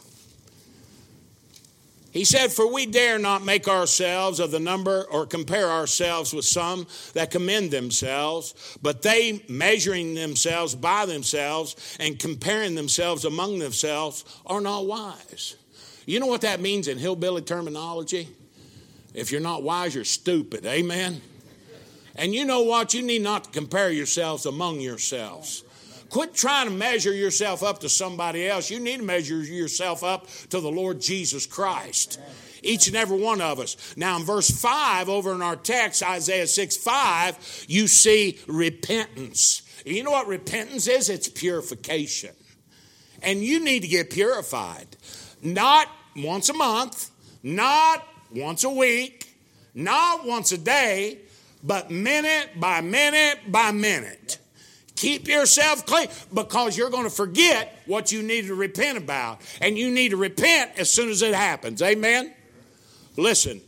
He 2.13 2.25
said, 2.25 2.51
For 2.51 2.73
we 2.73 2.87
dare 2.87 3.19
not 3.19 3.45
make 3.45 3.69
ourselves 3.69 4.41
of 4.41 4.51
the 4.51 4.59
number 4.59 5.05
or 5.11 5.27
compare 5.27 5.69
ourselves 5.69 6.35
with 6.35 6.45
some 6.45 6.87
that 7.15 7.31
commend 7.31 7.71
themselves, 7.71 8.79
but 8.83 9.03
they, 9.03 9.45
measuring 9.49 10.15
themselves 10.15 10.75
by 10.75 11.07
themselves 11.07 11.97
and 12.01 12.19
comparing 12.19 12.75
themselves 12.75 13.25
among 13.25 13.61
themselves, 13.61 14.25
are 14.45 14.61
not 14.61 14.87
wise. 14.87 15.57
You 16.05 16.19
know 16.19 16.27
what 16.27 16.41
that 16.41 16.61
means 16.61 16.89
in 16.89 16.99
hillbilly 16.99 17.43
terminology? 17.43 18.29
If 19.15 19.31
you're 19.31 19.41
not 19.41 19.63
wise, 19.63 19.95
you're 19.95 20.05
stupid. 20.05 20.67
Amen? 20.67 21.21
And 22.17 22.35
you 22.35 22.45
know 22.45 22.63
what? 22.63 22.93
You 22.93 23.03
need 23.03 23.23
not 23.23 23.53
compare 23.53 23.91
yourselves 23.91 24.47
among 24.47 24.81
yourselves. 24.81 25.63
Quit 26.11 26.35
trying 26.35 26.67
to 26.67 26.73
measure 26.73 27.15
yourself 27.15 27.63
up 27.63 27.79
to 27.81 27.89
somebody 27.89 28.47
else. 28.47 28.69
You 28.69 28.81
need 28.81 28.99
to 28.99 29.05
measure 29.05 29.43
yourself 29.43 30.03
up 30.03 30.27
to 30.51 30.61
the 30.61 30.71
Lord 30.71 31.01
Jesus 31.01 31.47
Christ. 31.47 32.21
Each 32.63 32.89
and 32.89 32.97
every 32.97 33.19
one 33.19 33.41
of 33.41 33.61
us. 33.61 33.97
Now, 33.97 34.19
in 34.19 34.25
verse 34.25 34.51
5, 34.51 35.09
over 35.09 35.33
in 35.33 35.41
our 35.41 35.57
text, 35.57 36.03
Isaiah 36.03 36.49
6 36.49 36.77
5, 36.77 37.65
you 37.69 37.87
see 37.87 38.39
repentance. 38.47 39.63
You 39.87 40.03
know 40.03 40.11
what 40.11 40.27
repentance 40.27 40.89
is? 40.89 41.09
It's 41.09 41.29
purification. 41.29 42.35
And 43.23 43.43
you 43.43 43.65
need 43.65 43.81
to 43.81 43.89
get 43.89 44.11
purified. 44.11 44.89
Not 45.43 45.87
once 46.17 46.49
a 46.49 46.55
month, 46.55 47.11
not 47.43 48.07
once 48.35 48.65
a 48.65 48.71
week, 48.71 49.35
not 49.75 50.27
once 50.27 50.53
a 50.53 50.59
day, 50.59 51.19
but 51.63 51.91
minute 51.91 52.59
by 52.59 52.81
minute 52.81 53.39
by 53.51 53.71
minute. 53.71 54.39
Keep 55.01 55.29
yourself 55.29 55.87
clean 55.87 56.09
because 56.31 56.77
you're 56.77 56.91
going 56.91 57.05
to 57.05 57.11
forget 57.11 57.81
what 57.87 58.13
you 58.13 58.23
need 58.23 58.49
to 58.49 58.55
repent 58.55 58.99
about. 58.99 59.41
And 59.63 59.79
you 59.79 59.91
need 59.91 60.11
to 60.11 60.19
repent 60.19 60.73
as 60.79 60.91
soon 60.91 61.09
as 61.09 61.23
it 61.23 61.35
happens. 61.35 61.81
Amen? 61.81 62.35
Listen, 63.17 63.63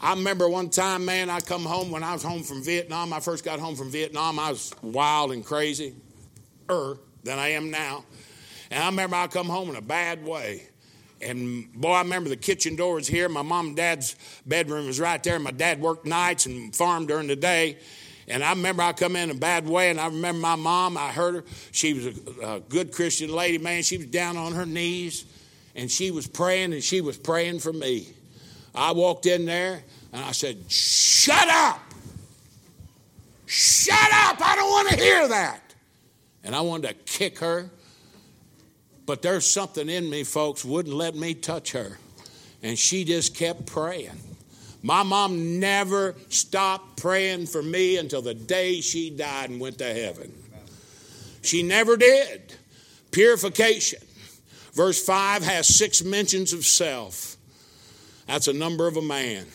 I 0.00 0.14
remember 0.14 0.48
one 0.48 0.70
time, 0.70 1.04
man, 1.04 1.28
I 1.28 1.40
come 1.40 1.62
home 1.62 1.90
when 1.90 2.02
I 2.02 2.14
was 2.14 2.22
home 2.22 2.42
from 2.42 2.62
Vietnam. 2.62 3.12
I 3.12 3.20
first 3.20 3.44
got 3.44 3.60
home 3.60 3.76
from 3.76 3.90
Vietnam. 3.90 4.38
I 4.38 4.48
was 4.48 4.72
wild 4.80 5.32
and 5.32 5.44
crazy, 5.44 5.94
er, 6.70 6.96
than 7.22 7.38
I 7.38 7.48
am 7.48 7.70
now. 7.70 8.06
And 8.70 8.82
I 8.82 8.86
remember 8.86 9.16
I 9.16 9.26
come 9.26 9.48
home 9.48 9.68
in 9.68 9.76
a 9.76 9.82
bad 9.82 10.24
way. 10.24 10.62
And 11.20 11.70
boy, 11.74 11.90
I 11.90 12.00
remember 12.00 12.30
the 12.30 12.36
kitchen 12.36 12.76
door 12.76 12.94
was 12.94 13.06
here. 13.06 13.28
My 13.28 13.42
mom 13.42 13.66
and 13.66 13.76
dad's 13.76 14.16
bedroom 14.46 14.86
was 14.86 14.98
right 15.00 15.22
there. 15.22 15.38
My 15.38 15.50
dad 15.50 15.82
worked 15.82 16.06
nights 16.06 16.46
and 16.46 16.74
farmed 16.74 17.08
during 17.08 17.26
the 17.26 17.36
day. 17.36 17.76
And 18.28 18.42
I 18.42 18.50
remember 18.50 18.82
I 18.82 18.92
come 18.92 19.14
in 19.14 19.30
a 19.30 19.34
bad 19.34 19.68
way, 19.68 19.90
and 19.90 20.00
I 20.00 20.06
remember 20.06 20.40
my 20.40 20.56
mom, 20.56 20.98
I 20.98 21.12
heard 21.12 21.36
her. 21.36 21.44
She 21.70 21.94
was 21.94 22.06
a, 22.06 22.54
a 22.54 22.60
good 22.60 22.92
Christian 22.92 23.30
lady, 23.30 23.58
man. 23.58 23.82
She 23.82 23.98
was 23.98 24.06
down 24.06 24.36
on 24.36 24.52
her 24.52 24.66
knees, 24.66 25.24
and 25.76 25.90
she 25.90 26.10
was 26.10 26.26
praying, 26.26 26.72
and 26.72 26.82
she 26.82 27.00
was 27.00 27.16
praying 27.16 27.60
for 27.60 27.72
me. 27.72 28.08
I 28.74 28.92
walked 28.92 29.26
in 29.26 29.46
there, 29.46 29.82
and 30.12 30.24
I 30.24 30.32
said, 30.32 30.70
Shut 30.70 31.48
up! 31.48 31.80
Shut 33.46 34.12
up! 34.12 34.40
I 34.40 34.56
don't 34.56 34.70
want 34.70 34.88
to 34.90 34.96
hear 34.96 35.28
that. 35.28 35.74
And 36.42 36.54
I 36.54 36.60
wanted 36.62 36.88
to 36.88 36.94
kick 36.94 37.38
her. 37.38 37.70
But 39.06 39.22
there's 39.22 39.48
something 39.48 39.88
in 39.88 40.10
me, 40.10 40.24
folks, 40.24 40.64
wouldn't 40.64 40.94
let 40.94 41.14
me 41.14 41.34
touch 41.34 41.72
her. 41.72 41.98
And 42.62 42.76
she 42.76 43.04
just 43.04 43.36
kept 43.36 43.66
praying. 43.66 44.18
My 44.86 45.02
mom 45.02 45.58
never 45.58 46.14
stopped 46.28 46.98
praying 46.98 47.46
for 47.46 47.60
me 47.60 47.96
until 47.96 48.22
the 48.22 48.34
day 48.34 48.80
she 48.80 49.10
died 49.10 49.50
and 49.50 49.60
went 49.60 49.78
to 49.78 49.92
heaven. 49.92 50.32
She 51.42 51.64
never 51.64 51.96
did. 51.96 52.54
Purification. 53.10 53.98
Verse 54.74 55.04
5 55.04 55.42
has 55.42 55.66
six 55.66 56.04
mentions 56.04 56.52
of 56.52 56.64
self. 56.64 57.36
That's 58.28 58.46
a 58.46 58.52
number 58.52 58.86
of 58.86 58.96
a 58.96 59.02
man. 59.02 59.46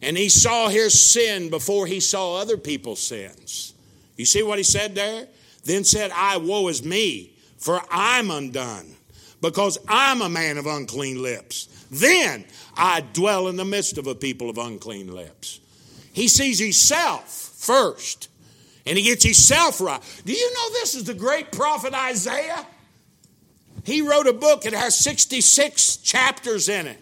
And 0.00 0.16
he 0.16 0.28
saw 0.28 0.68
his 0.68 1.10
sin 1.10 1.50
before 1.50 1.88
he 1.88 1.98
saw 1.98 2.36
other 2.36 2.56
people's 2.56 3.02
sins. 3.02 3.74
You 4.16 4.24
see 4.24 4.44
what 4.44 4.58
he 4.58 4.64
said 4.64 4.94
there? 4.94 5.26
Then 5.64 5.82
said, 5.82 6.12
I, 6.14 6.36
woe 6.36 6.68
is 6.68 6.84
me, 6.84 7.32
for 7.58 7.80
I'm 7.90 8.30
undone, 8.30 8.94
because 9.40 9.76
I'm 9.88 10.22
a 10.22 10.28
man 10.28 10.56
of 10.56 10.66
unclean 10.66 11.20
lips. 11.20 11.68
Then 11.92 12.46
I 12.74 13.02
dwell 13.02 13.48
in 13.48 13.56
the 13.56 13.66
midst 13.66 13.98
of 13.98 14.06
a 14.06 14.14
people 14.14 14.48
of 14.48 14.56
unclean 14.56 15.14
lips. 15.14 15.60
He 16.14 16.26
sees 16.26 16.58
himself 16.58 17.28
first, 17.28 18.30
and 18.86 18.96
he 18.96 19.04
gets 19.04 19.24
himself 19.24 19.78
right. 19.78 20.00
Do 20.24 20.32
you 20.32 20.54
know 20.54 20.70
this 20.72 20.94
is 20.94 21.04
the 21.04 21.14
great 21.14 21.52
prophet 21.52 21.92
Isaiah? 21.92 22.66
He 23.84 24.00
wrote 24.00 24.26
a 24.26 24.32
book, 24.32 24.64
it 24.64 24.72
has 24.72 24.96
66 24.96 25.98
chapters 25.98 26.70
in 26.70 26.86
it. 26.86 26.98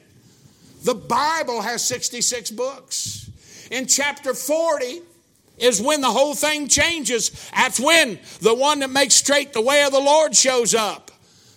The 0.82 0.94
Bible 0.94 1.62
has 1.62 1.84
66 1.84 2.50
books. 2.50 3.30
In 3.70 3.86
chapter 3.86 4.34
40, 4.34 5.02
is 5.58 5.80
when 5.80 6.00
the 6.00 6.10
whole 6.10 6.34
thing 6.34 6.66
changes. 6.66 7.30
That's 7.54 7.78
when 7.78 8.18
the 8.40 8.54
one 8.54 8.80
that 8.80 8.90
makes 8.90 9.14
straight 9.14 9.52
the 9.52 9.60
way 9.60 9.84
of 9.84 9.92
the 9.92 10.00
Lord 10.00 10.34
shows 10.34 10.74
up. 10.74 11.09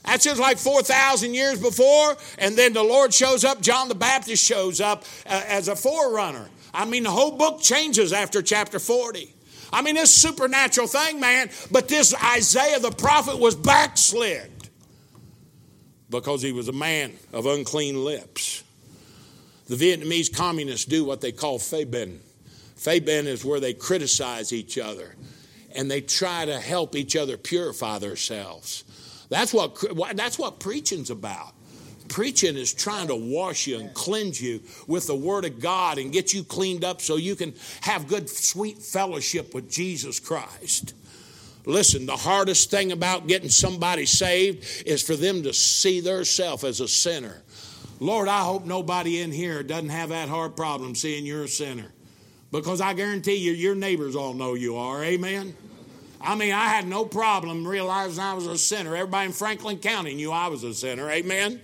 That's 0.06 0.24
just 0.24 0.40
like 0.40 0.58
4,000 0.58 1.34
years 1.34 1.60
before, 1.60 2.18
and 2.38 2.58
then 2.58 2.74
the 2.74 2.84
Lord 2.84 3.14
shows 3.14 3.46
up, 3.46 3.62
John 3.62 3.88
the 3.88 3.96
Baptist 3.96 4.44
shows 4.44 4.82
up 4.82 5.06
uh, 5.26 5.42
as 5.48 5.70
a 5.70 5.76
forerunner. 5.76 6.50
I 6.74 6.86
mean, 6.86 7.04
the 7.04 7.12
whole 7.12 7.32
book 7.32 7.62
changes 7.62 8.12
after 8.12 8.42
chapter 8.42 8.80
40. 8.80 9.34
I 9.72 9.82
mean, 9.82 9.96
this 9.96 10.14
supernatural 10.14 10.88
thing, 10.88 11.20
man, 11.20 11.50
but 11.72 11.88
this 11.88 12.14
Isaiah 12.36 12.80
the 12.80 12.92
prophet 12.92 13.40
was 13.40 13.56
backslid 13.56 14.52
because 16.10 16.42
he 16.42 16.52
was 16.52 16.68
a 16.68 16.74
man 16.74 17.14
of 17.32 17.46
unclean 17.46 18.04
lips. 18.04 18.64
The 19.68 19.76
Vietnamese 19.76 20.36
communists 20.36 20.86
do 20.86 21.06
what 21.06 21.22
they 21.22 21.32
call 21.32 21.58
binh. 21.58 22.20
Fabin 22.76 23.26
is 23.26 23.46
where 23.46 23.60
they 23.60 23.74
criticize 23.74 24.52
each 24.52 24.78
other 24.78 25.16
and 25.76 25.90
they 25.90 26.02
try 26.02 26.46
to 26.46 26.60
help 26.60 26.96
each 26.96 27.16
other 27.16 27.38
purify 27.38 27.98
themselves. 27.98 28.84
That's 29.34 29.52
what, 29.52 30.16
that's 30.16 30.38
what 30.38 30.60
preaching's 30.60 31.10
about. 31.10 31.54
Preaching 32.08 32.56
is 32.56 32.72
trying 32.72 33.08
to 33.08 33.16
wash 33.16 33.66
you 33.66 33.80
and 33.80 33.92
cleanse 33.92 34.40
you 34.40 34.62
with 34.86 35.08
the 35.08 35.16
Word 35.16 35.44
of 35.44 35.60
God 35.60 35.98
and 35.98 36.12
get 36.12 36.36
you 36.36 36.44
cleaned 36.44 36.84
up 36.84 37.02
so 37.02 37.16
you 37.16 37.36
can 37.36 37.56
have 37.82 38.08
good, 38.08 38.30
sweet 38.30 38.78
fellowship 38.78 39.56
with 39.56 39.72
Jesus 39.72 40.20
Christ. 40.20 40.94
Listen, 41.66 42.06
the 42.06 42.16
hardest 42.16 42.70
thing 42.70 42.92
about 42.92 43.26
getting 43.26 43.50
somebody 43.50 44.06
saved 44.06 44.84
is 44.86 45.02
for 45.02 45.16
them 45.16 45.42
to 45.42 45.54
see 45.54 46.00
theirself 46.00 46.64
as 46.64 46.80
a 46.80 46.88
sinner. 46.88 47.42
Lord, 48.00 48.28
I 48.28 48.42
hope 48.42 48.66
nobody 48.66 49.20
in 49.20 49.32
here 49.32 49.64
doesn't 49.64 49.90
have 49.90 50.10
that 50.10 50.30
hard 50.30 50.56
problem 50.56 50.94
seeing 50.94 51.26
you're 51.26 51.46
a 51.46 51.48
sinner. 51.48 51.92
Because 52.52 52.82
I 52.82 52.94
guarantee 52.94 53.38
you, 53.38 53.54
your 53.54 53.74
neighbors 53.74 54.16
all 54.16 54.36
know 54.36 54.54
you 54.54 54.76
are. 54.76 55.04
Amen? 55.04 55.56
I 56.24 56.36
mean, 56.36 56.54
I 56.54 56.68
had 56.68 56.88
no 56.88 57.04
problem 57.04 57.68
realizing 57.68 58.24
I 58.24 58.34
was 58.34 58.48
a 58.48 58.58
sinner. 58.58 58.96
Everybody 58.96 59.28
in 59.28 59.34
Franklin 59.34 59.78
County 59.78 60.16
knew 60.16 60.32
I 60.32 60.48
was 60.48 60.64
a 60.64 60.74
sinner. 60.74 61.10
Amen. 61.10 61.60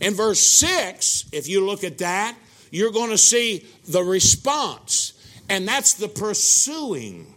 In 0.00 0.14
verse 0.14 0.40
6, 0.40 1.30
if 1.32 1.48
you 1.48 1.64
look 1.64 1.82
at 1.82 1.98
that, 1.98 2.36
you're 2.70 2.92
going 2.92 3.10
to 3.10 3.18
see 3.18 3.66
the 3.88 4.02
response, 4.02 5.14
and 5.48 5.66
that's 5.66 5.94
the 5.94 6.08
pursuing. 6.08 7.32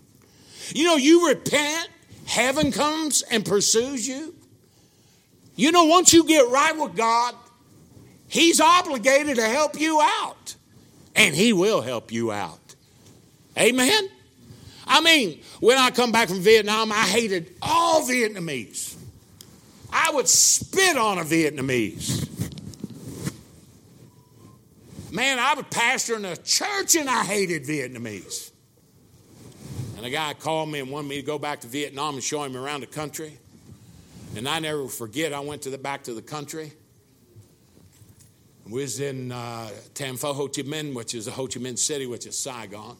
You 0.74 0.86
know, 0.86 0.98
you 0.98 1.30
repent, 1.30 1.90
heaven 2.26 2.72
comes 2.74 3.22
and 3.22 3.46
pursues 3.46 4.06
you. 4.06 4.36
You 5.56 5.72
know, 5.72 5.86
once 5.86 6.14
you 6.14 6.26
get 6.26 6.50
right 6.50 6.78
with 6.78 6.96
God, 6.96 7.36
He's 8.28 8.60
obligated 8.62 9.38
to 9.38 9.48
help 9.48 9.80
you 9.80 10.02
out, 10.02 10.56
and 11.16 11.34
He 11.34 11.54
will 11.54 11.82
help 11.82 12.12
you 12.12 12.32
out. 12.32 12.76
Amen. 13.58 14.10
I 14.86 15.02
mean, 15.02 15.40
when 15.60 15.78
I 15.78 15.92
come 15.92 16.12
back 16.12 16.30
from 16.30 16.40
Vietnam, 16.40 16.92
I 16.92 17.06
hated 17.06 17.56
all 17.62 18.02
Vietnamese. 18.08 18.96
I 19.92 20.12
would 20.14 20.28
spit 20.28 20.98
on 20.98 21.18
a 21.18 21.24
Vietnamese. 21.24 22.28
Man, 25.12 25.40
I 25.40 25.56
was 25.56 25.66
pastoring 25.66 26.32
a 26.32 26.38
church 26.38 26.96
and 26.96 27.10
I 27.10 27.24
hated 27.24 27.64
Vietnamese. 27.64 28.52
And 29.98 30.06
a 30.06 30.10
guy 30.10 30.34
called 30.34 30.70
me 30.70 30.80
and 30.80 30.90
wanted 30.90 31.10
me 31.10 31.16
to 31.18 31.26
go 31.26 31.38
back 31.38 31.62
to 31.62 31.68
Vietnam 31.68 32.14
and 32.14 32.24
show 32.24 32.44
him 32.44 32.56
around 32.56 32.82
the 32.82 32.88
country. 32.88 33.38
And 34.38 34.48
I 34.48 34.60
never 34.60 34.88
forget, 34.88 35.34
I 35.34 35.40
went 35.40 35.64
to 35.64 35.72
the 35.72 35.78
back 35.78 36.04
to 36.04 36.14
the 36.14 36.22
country. 36.22 36.72
We 38.66 38.84
was 38.84 39.00
in 39.00 39.32
uh, 39.32 39.70
Tam 39.96 40.16
Pho 40.16 40.32
Ho 40.32 40.48
Chi 40.48 40.62
Minh, 40.62 40.94
which 40.94 41.16
is 41.16 41.28
a 41.28 41.32
Ho 41.32 41.48
Chi 41.48 41.60
Minh 41.60 41.78
City, 41.78 42.06
which 42.06 42.28
is 42.28 42.38
Saigon 42.38 42.96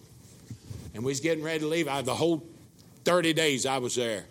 and 0.94 1.04
we 1.04 1.12
was 1.12 1.20
getting 1.20 1.44
ready 1.44 1.60
to 1.60 1.68
leave. 1.68 1.88
I, 1.88 2.02
the 2.02 2.16
whole 2.16 2.46
30 3.06 3.34
days 3.34 3.66
I 3.66 3.78
was 3.78 3.96
there. 3.96 4.26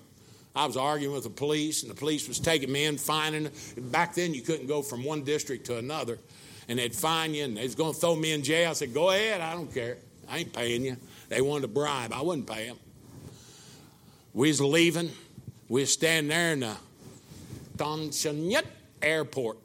I 0.57 0.67
was 0.67 0.77
arguing 0.77 1.15
with 1.15 1.25
the 1.25 1.31
police, 1.31 1.83
and 1.83 1.91
the 1.91 1.95
police 1.95 2.27
was 2.27 2.41
taking 2.41 2.73
me 2.73 2.85
in, 2.85 2.99
finding. 2.99 3.51
Back 3.77 4.15
then, 4.15 4.35
you 4.35 4.43
couldn't 4.43 4.67
go 4.67 4.83
from 4.83 5.05
one 5.05 5.23
district 5.23 5.67
to 5.67 5.79
another. 5.79 6.19
and 6.69 6.79
they'd 6.79 6.95
fine 6.95 7.35
you 7.35 7.45
and 7.45 7.57
they 7.57 7.63
was 7.63 7.75
going 7.75 7.95
to 7.95 7.99
throw 7.99 8.15
me 8.15 8.33
in 8.33 8.43
jail. 8.43 8.71
I 8.71 8.73
said, 8.75 8.93
Go 8.93 9.11
ahead, 9.11 9.41
I 9.41 9.55
don't 9.55 9.73
care. 9.73 9.97
I 10.29 10.39
ain't 10.39 10.53
paying 10.53 10.85
you. 10.85 10.97
They 11.29 11.41
wanted 11.41 11.65
a 11.65 11.69
bribe. 11.69 12.13
I 12.13 12.21
wouldn't 12.21 12.47
pay 12.47 12.67
them. 12.67 12.79
We 14.35 14.49
was 14.49 14.61
leaving. 14.61 15.11
We 15.69 15.81
was 15.83 15.93
standing 15.93 16.29
there 16.29 16.53
in 16.53 16.61
the 16.61 16.77
Tan 17.79 18.13
Son 18.13 18.37
Nhat 18.37 18.65
airport. 19.01 19.59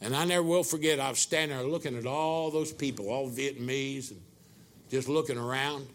And 0.00 0.16
I 0.16 0.24
never 0.24 0.42
will 0.42 0.64
forget, 0.64 0.98
I 0.98 1.10
was 1.10 1.20
standing 1.20 1.56
there 1.56 1.66
looking 1.66 1.96
at 1.96 2.06
all 2.06 2.50
those 2.50 2.72
people, 2.72 3.08
all 3.08 3.30
Vietnamese, 3.30 4.10
and 4.10 4.20
just 4.92 5.08
looking 5.08 5.38
around. 5.38 5.86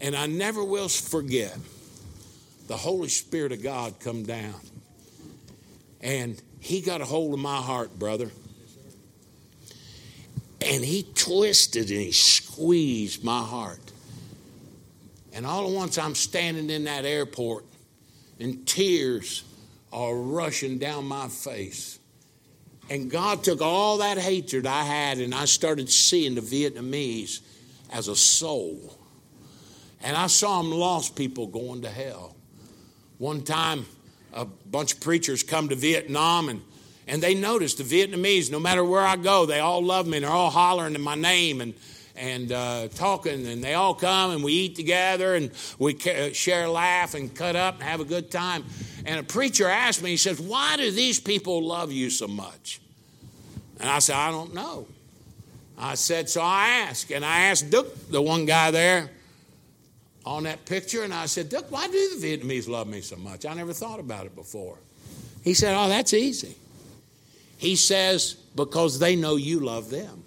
And 0.00 0.14
I 0.14 0.26
never 0.26 0.62
will 0.62 0.88
forget 0.88 1.56
the 2.68 2.76
Holy 2.76 3.08
Spirit 3.08 3.50
of 3.50 3.62
God 3.64 3.98
come 3.98 4.22
down. 4.22 4.54
And 6.00 6.40
he 6.60 6.80
got 6.80 7.00
a 7.00 7.04
hold 7.04 7.34
of 7.34 7.40
my 7.40 7.56
heart, 7.56 7.98
brother. 7.98 8.30
And 10.64 10.84
he 10.84 11.02
twisted 11.16 11.90
and 11.90 11.98
he 11.98 12.12
squeezed 12.12 13.24
my 13.24 13.40
heart. 13.42 13.80
And 15.32 15.44
all 15.44 15.66
at 15.66 15.72
once 15.72 15.98
I'm 15.98 16.14
standing 16.14 16.70
in 16.70 16.84
that 16.84 17.04
airport 17.04 17.64
and 18.38 18.64
tears 18.68 19.42
are 19.92 20.14
rushing 20.14 20.78
down 20.78 21.06
my 21.06 21.26
face. 21.26 21.98
And 22.88 23.10
God 23.10 23.42
took 23.42 23.60
all 23.60 23.98
that 23.98 24.16
hatred 24.18 24.64
I 24.64 24.84
had 24.84 25.18
and 25.18 25.34
I 25.34 25.46
started 25.46 25.90
seeing 25.90 26.36
the 26.36 26.40
Vietnamese 26.40 27.40
as 27.92 28.08
a 28.08 28.16
soul. 28.16 28.98
And 30.02 30.16
I 30.16 30.26
saw 30.26 30.60
them 30.60 30.72
lost 30.72 31.14
people 31.14 31.46
going 31.46 31.82
to 31.82 31.88
hell. 31.88 32.36
One 33.18 33.42
time, 33.42 33.86
a 34.32 34.44
bunch 34.44 34.94
of 34.94 35.00
preachers 35.00 35.42
come 35.42 35.68
to 35.68 35.76
Vietnam 35.76 36.48
and 36.48 36.62
and 37.08 37.20
they 37.20 37.34
noticed 37.34 37.78
the 37.78 37.84
Vietnamese, 37.84 38.50
no 38.50 38.60
matter 38.60 38.84
where 38.84 39.02
I 39.02 39.16
go, 39.16 39.44
they 39.44 39.58
all 39.58 39.82
love 39.84 40.06
me 40.06 40.18
and 40.18 40.24
they're 40.24 40.32
all 40.32 40.50
hollering 40.50 40.94
in 40.94 41.00
my 41.00 41.16
name 41.16 41.60
and 41.60 41.74
and 42.14 42.52
uh, 42.52 42.88
talking, 42.88 43.46
and 43.46 43.64
they 43.64 43.74
all 43.74 43.94
come 43.94 44.32
and 44.32 44.44
we 44.44 44.52
eat 44.52 44.76
together 44.76 45.34
and 45.34 45.50
we 45.78 45.98
share, 46.32 46.68
laugh, 46.68 47.14
and 47.14 47.34
cut 47.34 47.56
up 47.56 47.76
and 47.76 47.84
have 47.84 48.00
a 48.00 48.04
good 48.04 48.30
time. 48.30 48.64
And 49.06 49.18
a 49.18 49.22
preacher 49.22 49.66
asked 49.66 50.02
me, 50.02 50.10
he 50.10 50.16
says, 50.16 50.40
Why 50.40 50.76
do 50.76 50.90
these 50.90 51.18
people 51.18 51.66
love 51.66 51.90
you 51.90 52.10
so 52.10 52.28
much? 52.28 52.80
And 53.80 53.88
I 53.88 53.98
said, 53.98 54.16
I 54.16 54.30
don't 54.30 54.54
know. 54.54 54.86
I 55.82 55.96
said, 55.96 56.30
So 56.30 56.40
I 56.40 56.68
asked, 56.88 57.10
and 57.10 57.24
I 57.24 57.46
asked 57.46 57.70
Duke, 57.70 58.08
the 58.08 58.22
one 58.22 58.46
guy 58.46 58.70
there 58.70 59.10
on 60.24 60.44
that 60.44 60.64
picture, 60.64 61.02
and 61.02 61.12
I 61.12 61.26
said, 61.26 61.48
Duke, 61.48 61.70
why 61.70 61.88
do 61.88 62.16
the 62.16 62.24
Vietnamese 62.24 62.68
love 62.68 62.86
me 62.86 63.00
so 63.00 63.16
much? 63.16 63.44
I 63.44 63.52
never 63.54 63.72
thought 63.72 63.98
about 63.98 64.24
it 64.24 64.36
before. 64.36 64.78
He 65.42 65.54
said, 65.54 65.74
Oh, 65.76 65.88
that's 65.88 66.14
easy. 66.14 66.54
He 67.58 67.74
says, 67.74 68.34
Because 68.54 69.00
they 69.00 69.16
know 69.16 69.34
you 69.34 69.58
love 69.58 69.90
them. 69.90 70.22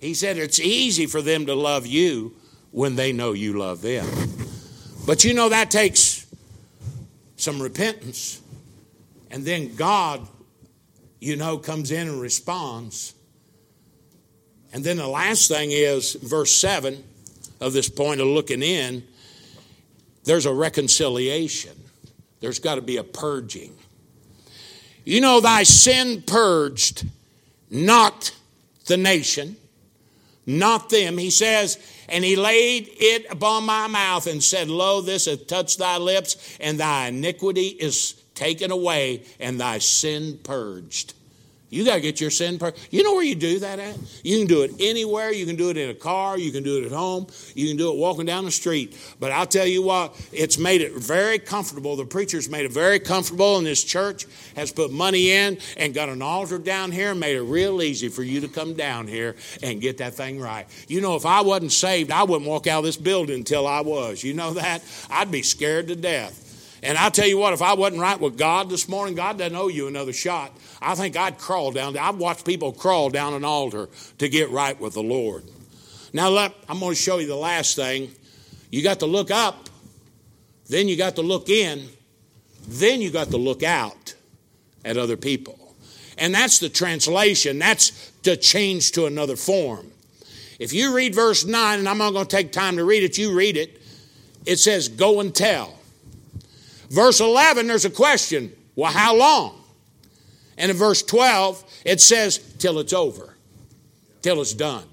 He 0.00 0.14
said 0.14 0.36
it's 0.36 0.58
easy 0.58 1.06
for 1.06 1.22
them 1.22 1.46
to 1.46 1.54
love 1.54 1.86
you 1.86 2.34
when 2.72 2.96
they 2.96 3.12
know 3.12 3.34
you 3.34 3.56
love 3.56 3.80
them. 3.82 4.04
But 5.06 5.22
you 5.22 5.34
know, 5.34 5.50
that 5.50 5.70
takes 5.70 6.26
some 7.36 7.62
repentance. 7.62 8.42
And 9.30 9.44
then 9.44 9.76
God, 9.76 10.26
you 11.20 11.36
know, 11.36 11.56
comes 11.58 11.92
in 11.92 12.08
and 12.08 12.20
responds. 12.20 13.14
And 14.72 14.82
then 14.82 14.96
the 14.96 15.06
last 15.06 15.48
thing 15.48 15.70
is 15.70 16.14
verse 16.14 16.54
7 16.54 17.02
of 17.60 17.72
this 17.72 17.88
point 17.88 18.20
of 18.20 18.26
looking 18.26 18.62
in 18.62 19.04
there's 20.24 20.46
a 20.46 20.52
reconciliation, 20.52 21.72
there's 22.40 22.58
got 22.58 22.76
to 22.76 22.82
be 22.82 22.96
a 22.96 23.04
purging. 23.04 23.74
You 25.04 25.20
know, 25.20 25.40
thy 25.40 25.64
sin 25.64 26.22
purged 26.22 27.06
not 27.70 28.32
the 28.86 28.96
nation, 28.96 29.56
not 30.46 30.90
them. 30.90 31.18
He 31.18 31.30
says, 31.30 31.78
and 32.08 32.24
he 32.24 32.36
laid 32.36 32.88
it 32.92 33.26
upon 33.30 33.64
my 33.64 33.88
mouth 33.88 34.26
and 34.26 34.42
said, 34.42 34.68
Lo, 34.68 35.00
this 35.00 35.26
hath 35.26 35.46
touched 35.46 35.78
thy 35.78 35.98
lips, 35.98 36.56
and 36.60 36.78
thy 36.78 37.08
iniquity 37.08 37.68
is 37.68 38.12
taken 38.34 38.70
away, 38.70 39.24
and 39.40 39.58
thy 39.58 39.78
sin 39.78 40.38
purged. 40.42 41.14
You 41.72 41.86
got 41.86 41.94
to 41.94 42.00
get 42.02 42.20
your 42.20 42.28
sin 42.28 42.58
purged. 42.58 42.76
You 42.90 43.02
know 43.02 43.14
where 43.14 43.24
you 43.24 43.34
do 43.34 43.58
that 43.60 43.78
at? 43.78 43.96
You 44.22 44.36
can 44.36 44.46
do 44.46 44.60
it 44.60 44.72
anywhere. 44.78 45.32
You 45.32 45.46
can 45.46 45.56
do 45.56 45.70
it 45.70 45.78
in 45.78 45.88
a 45.88 45.94
car. 45.94 46.36
You 46.36 46.52
can 46.52 46.62
do 46.62 46.76
it 46.76 46.84
at 46.84 46.92
home. 46.92 47.26
You 47.54 47.66
can 47.66 47.78
do 47.78 47.90
it 47.90 47.96
walking 47.96 48.26
down 48.26 48.44
the 48.44 48.50
street. 48.50 48.94
But 49.18 49.32
I'll 49.32 49.46
tell 49.46 49.66
you 49.66 49.82
what, 49.82 50.14
it's 50.32 50.58
made 50.58 50.82
it 50.82 50.92
very 50.92 51.38
comfortable. 51.38 51.96
The 51.96 52.04
preacher's 52.04 52.50
made 52.50 52.66
it 52.66 52.72
very 52.72 53.00
comfortable, 53.00 53.56
and 53.56 53.66
this 53.66 53.82
church 53.82 54.26
has 54.54 54.70
put 54.70 54.92
money 54.92 55.30
in 55.30 55.56
and 55.78 55.94
got 55.94 56.10
an 56.10 56.20
altar 56.20 56.58
down 56.58 56.92
here 56.92 57.12
and 57.12 57.20
made 57.20 57.36
it 57.36 57.42
real 57.42 57.80
easy 57.80 58.10
for 58.10 58.22
you 58.22 58.42
to 58.42 58.48
come 58.48 58.74
down 58.74 59.06
here 59.06 59.34
and 59.62 59.80
get 59.80 59.96
that 59.96 60.12
thing 60.12 60.38
right. 60.38 60.66
You 60.88 61.00
know, 61.00 61.16
if 61.16 61.24
I 61.24 61.40
wasn't 61.40 61.72
saved, 61.72 62.10
I 62.10 62.24
wouldn't 62.24 62.50
walk 62.50 62.66
out 62.66 62.80
of 62.80 62.84
this 62.84 62.98
building 62.98 63.36
until 63.36 63.66
I 63.66 63.80
was. 63.80 64.22
You 64.22 64.34
know 64.34 64.52
that? 64.52 64.84
I'd 65.08 65.30
be 65.30 65.40
scared 65.40 65.88
to 65.88 65.96
death. 65.96 66.51
And 66.82 66.98
I'll 66.98 67.12
tell 67.12 67.28
you 67.28 67.38
what, 67.38 67.52
if 67.52 67.62
I 67.62 67.74
wasn't 67.74 68.00
right 68.00 68.18
with 68.18 68.36
God 68.36 68.68
this 68.68 68.88
morning, 68.88 69.14
God 69.14 69.38
doesn't 69.38 69.54
owe 69.54 69.68
you 69.68 69.86
another 69.86 70.12
shot. 70.12 70.52
I 70.80 70.96
think 70.96 71.16
I'd 71.16 71.38
crawl 71.38 71.70
down. 71.70 71.96
I've 71.96 72.16
watched 72.16 72.44
people 72.44 72.72
crawl 72.72 73.08
down 73.08 73.34
an 73.34 73.44
altar 73.44 73.88
to 74.18 74.28
get 74.28 74.50
right 74.50 74.78
with 74.80 74.94
the 74.94 75.02
Lord. 75.02 75.44
Now, 76.12 76.36
I'm 76.68 76.80
going 76.80 76.90
to 76.90 77.00
show 77.00 77.18
you 77.18 77.28
the 77.28 77.36
last 77.36 77.76
thing. 77.76 78.10
You 78.70 78.82
got 78.82 79.00
to 79.00 79.06
look 79.06 79.30
up, 79.30 79.68
then 80.68 80.88
you 80.88 80.96
got 80.96 81.16
to 81.16 81.22
look 81.22 81.48
in, 81.48 81.88
then 82.66 83.00
you 83.00 83.10
got 83.10 83.28
to 83.28 83.36
look 83.36 83.62
out 83.62 84.14
at 84.84 84.96
other 84.96 85.16
people. 85.16 85.58
And 86.18 86.34
that's 86.34 86.58
the 86.58 86.68
translation. 86.68 87.58
That's 87.58 88.10
to 88.22 88.36
change 88.36 88.92
to 88.92 89.06
another 89.06 89.36
form. 89.36 89.90
If 90.58 90.72
you 90.72 90.94
read 90.94 91.14
verse 91.14 91.44
9, 91.44 91.78
and 91.78 91.88
I'm 91.88 91.98
not 91.98 92.12
going 92.12 92.26
to 92.26 92.36
take 92.36 92.52
time 92.52 92.76
to 92.76 92.84
read 92.84 93.02
it, 93.02 93.18
you 93.18 93.34
read 93.34 93.56
it. 93.56 93.80
It 94.46 94.56
says, 94.56 94.88
Go 94.88 95.20
and 95.20 95.34
tell. 95.34 95.78
Verse 96.92 97.20
11, 97.20 97.66
there's 97.68 97.86
a 97.86 97.90
question. 97.90 98.52
Well, 98.76 98.92
how 98.92 99.16
long? 99.16 99.58
And 100.58 100.70
in 100.70 100.76
verse 100.76 101.02
12, 101.02 101.64
it 101.86 102.02
says, 102.02 102.36
till 102.58 102.78
it's 102.80 102.92
over, 102.92 103.34
till 104.20 104.42
it's 104.42 104.52
done. 104.52 104.84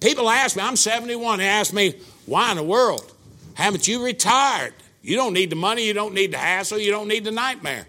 People 0.00 0.28
ask 0.28 0.56
me, 0.56 0.62
I'm 0.64 0.74
71, 0.74 1.38
they 1.38 1.46
ask 1.46 1.72
me, 1.72 1.94
why 2.26 2.50
in 2.50 2.56
the 2.56 2.64
world? 2.64 3.12
Haven't 3.54 3.86
you 3.86 4.04
retired? 4.04 4.74
You 5.02 5.14
don't 5.14 5.34
need 5.34 5.50
the 5.50 5.56
money, 5.56 5.86
you 5.86 5.92
don't 5.92 6.14
need 6.14 6.32
the 6.32 6.38
hassle, 6.38 6.80
you 6.80 6.90
don't 6.90 7.06
need 7.06 7.22
the 7.22 7.30
nightmare. 7.30 7.86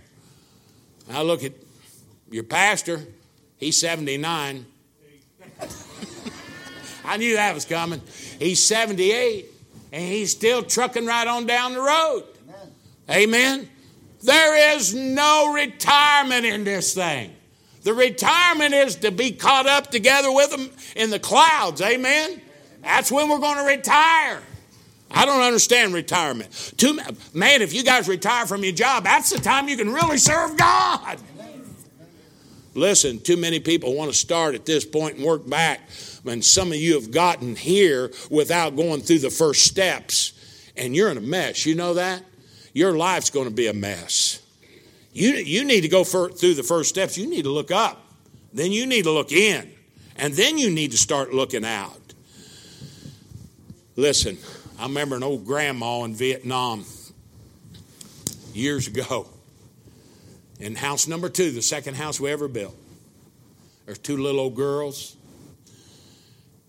I 1.11 1.23
look 1.23 1.43
at 1.43 1.53
your 2.29 2.43
pastor, 2.43 3.01
he's 3.57 3.79
79. 3.79 4.67
I 7.03 7.17
knew 7.17 7.33
that 7.33 7.55
was 7.55 7.65
coming. 7.65 8.01
He's 8.37 8.63
78, 8.63 9.47
and 9.93 10.03
he's 10.03 10.29
still 10.29 10.61
trucking 10.61 11.07
right 11.07 11.27
on 11.27 11.47
down 11.47 11.73
the 11.73 11.81
road. 11.81 12.23
Amen. 13.09 13.69
There 14.21 14.75
is 14.75 14.93
no 14.93 15.53
retirement 15.53 16.45
in 16.45 16.63
this 16.63 16.93
thing. 16.93 17.33
The 17.83 17.93
retirement 17.93 18.73
is 18.73 18.97
to 18.97 19.11
be 19.11 19.31
caught 19.31 19.65
up 19.65 19.91
together 19.91 20.31
with 20.31 20.51
them 20.51 20.69
in 20.95 21.09
the 21.09 21.19
clouds. 21.19 21.81
Amen. 21.81 22.41
That's 22.81 23.11
when 23.11 23.29
we're 23.29 23.39
going 23.39 23.57
to 23.57 23.63
retire. 23.63 24.41
I 25.09 25.25
don't 25.25 25.41
understand 25.41 25.93
retirement. 25.93 26.73
Too, 26.75 26.99
man, 27.33 27.61
if 27.61 27.73
you 27.73 27.83
guys 27.83 28.09
retire 28.09 28.45
from 28.45 28.63
your 28.63 28.73
job, 28.73 29.05
that's 29.05 29.29
the 29.29 29.39
time 29.39 29.69
you 29.69 29.77
can 29.77 29.93
really 29.93 30.17
serve 30.17 30.57
God. 30.57 31.17
Listen, 32.73 33.19
too 33.19 33.37
many 33.37 33.59
people 33.59 33.95
want 33.95 34.11
to 34.11 34.17
start 34.17 34.53
at 34.53 34.65
this 34.65 34.85
point 34.85 35.15
and 35.15 35.25
work 35.25 35.49
back. 35.49 35.79
And 36.25 36.43
some 36.43 36.73
of 36.73 36.77
you 36.77 36.95
have 36.95 37.09
gotten 37.09 37.55
here 37.55 38.11
without 38.29 38.75
going 38.75 39.01
through 39.01 39.19
the 39.19 39.29
first 39.29 39.63
steps, 39.63 40.33
and 40.75 40.93
you're 40.95 41.09
in 41.09 41.17
a 41.17 41.21
mess. 41.21 41.65
You 41.65 41.75
know 41.75 41.93
that? 41.93 42.21
Your 42.77 42.95
life's 42.95 43.31
going 43.31 43.47
to 43.47 43.53
be 43.53 43.65
a 43.65 43.73
mess. 43.73 44.39
You, 45.11 45.31
you 45.31 45.65
need 45.65 45.81
to 45.81 45.87
go 45.87 46.03
for, 46.03 46.29
through 46.29 46.53
the 46.53 46.61
first 46.61 46.89
steps. 46.89 47.17
You 47.17 47.27
need 47.27 47.41
to 47.45 47.49
look 47.49 47.71
up. 47.71 48.03
Then 48.53 48.71
you 48.71 48.85
need 48.85 49.05
to 49.05 49.11
look 49.11 49.31
in. 49.31 49.71
And 50.15 50.31
then 50.35 50.59
you 50.59 50.69
need 50.69 50.91
to 50.91 50.97
start 50.97 51.33
looking 51.33 51.65
out. 51.65 52.13
Listen, 53.95 54.37
I 54.77 54.83
remember 54.83 55.15
an 55.15 55.23
old 55.23 55.43
grandma 55.43 56.03
in 56.03 56.13
Vietnam 56.13 56.85
years 58.53 58.87
ago 58.87 59.27
in 60.59 60.75
house 60.75 61.07
number 61.07 61.29
two, 61.29 61.49
the 61.49 61.63
second 61.63 61.95
house 61.95 62.19
we 62.19 62.29
ever 62.29 62.47
built. 62.47 62.75
There's 63.87 63.97
two 63.97 64.17
little 64.17 64.39
old 64.39 64.55
girls. 64.55 65.17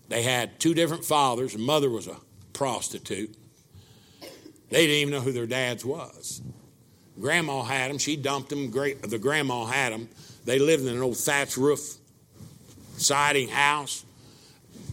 They 0.07 0.23
had 0.23 0.59
two 0.59 0.73
different 0.73 1.05
fathers. 1.05 1.53
The 1.53 1.59
mother 1.59 1.87
was 1.91 2.07
a 2.07 2.17
prostitute. 2.53 3.35
They 4.69 4.85
didn't 4.85 5.01
even 5.01 5.13
know 5.13 5.21
who 5.21 5.31
their 5.31 5.47
dads 5.47 5.83
was. 5.83 6.41
Grandma 7.19 7.63
had 7.63 7.89
them. 7.89 7.97
She 7.97 8.15
dumped 8.15 8.49
them. 8.49 8.69
Great, 8.69 9.01
the 9.01 9.19
grandma 9.19 9.65
had 9.65 9.91
them. 9.91 10.09
They 10.45 10.59
lived 10.59 10.83
in 10.85 10.95
an 10.95 11.01
old 11.01 11.17
thatch 11.17 11.57
roof 11.57 11.95
siding 12.97 13.49
house, 13.49 14.05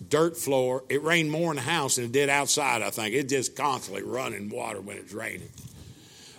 dirt 0.08 0.36
floor. 0.36 0.84
It 0.88 1.02
rained 1.02 1.30
more 1.30 1.50
in 1.50 1.56
the 1.56 1.62
house 1.62 1.96
than 1.96 2.06
it 2.06 2.12
did 2.12 2.28
outside, 2.28 2.82
I 2.82 2.90
think. 2.90 3.14
It 3.14 3.28
just 3.28 3.56
constantly 3.56 4.02
running 4.02 4.48
water 4.48 4.80
when 4.80 4.96
it's 4.96 5.12
raining. 5.12 5.50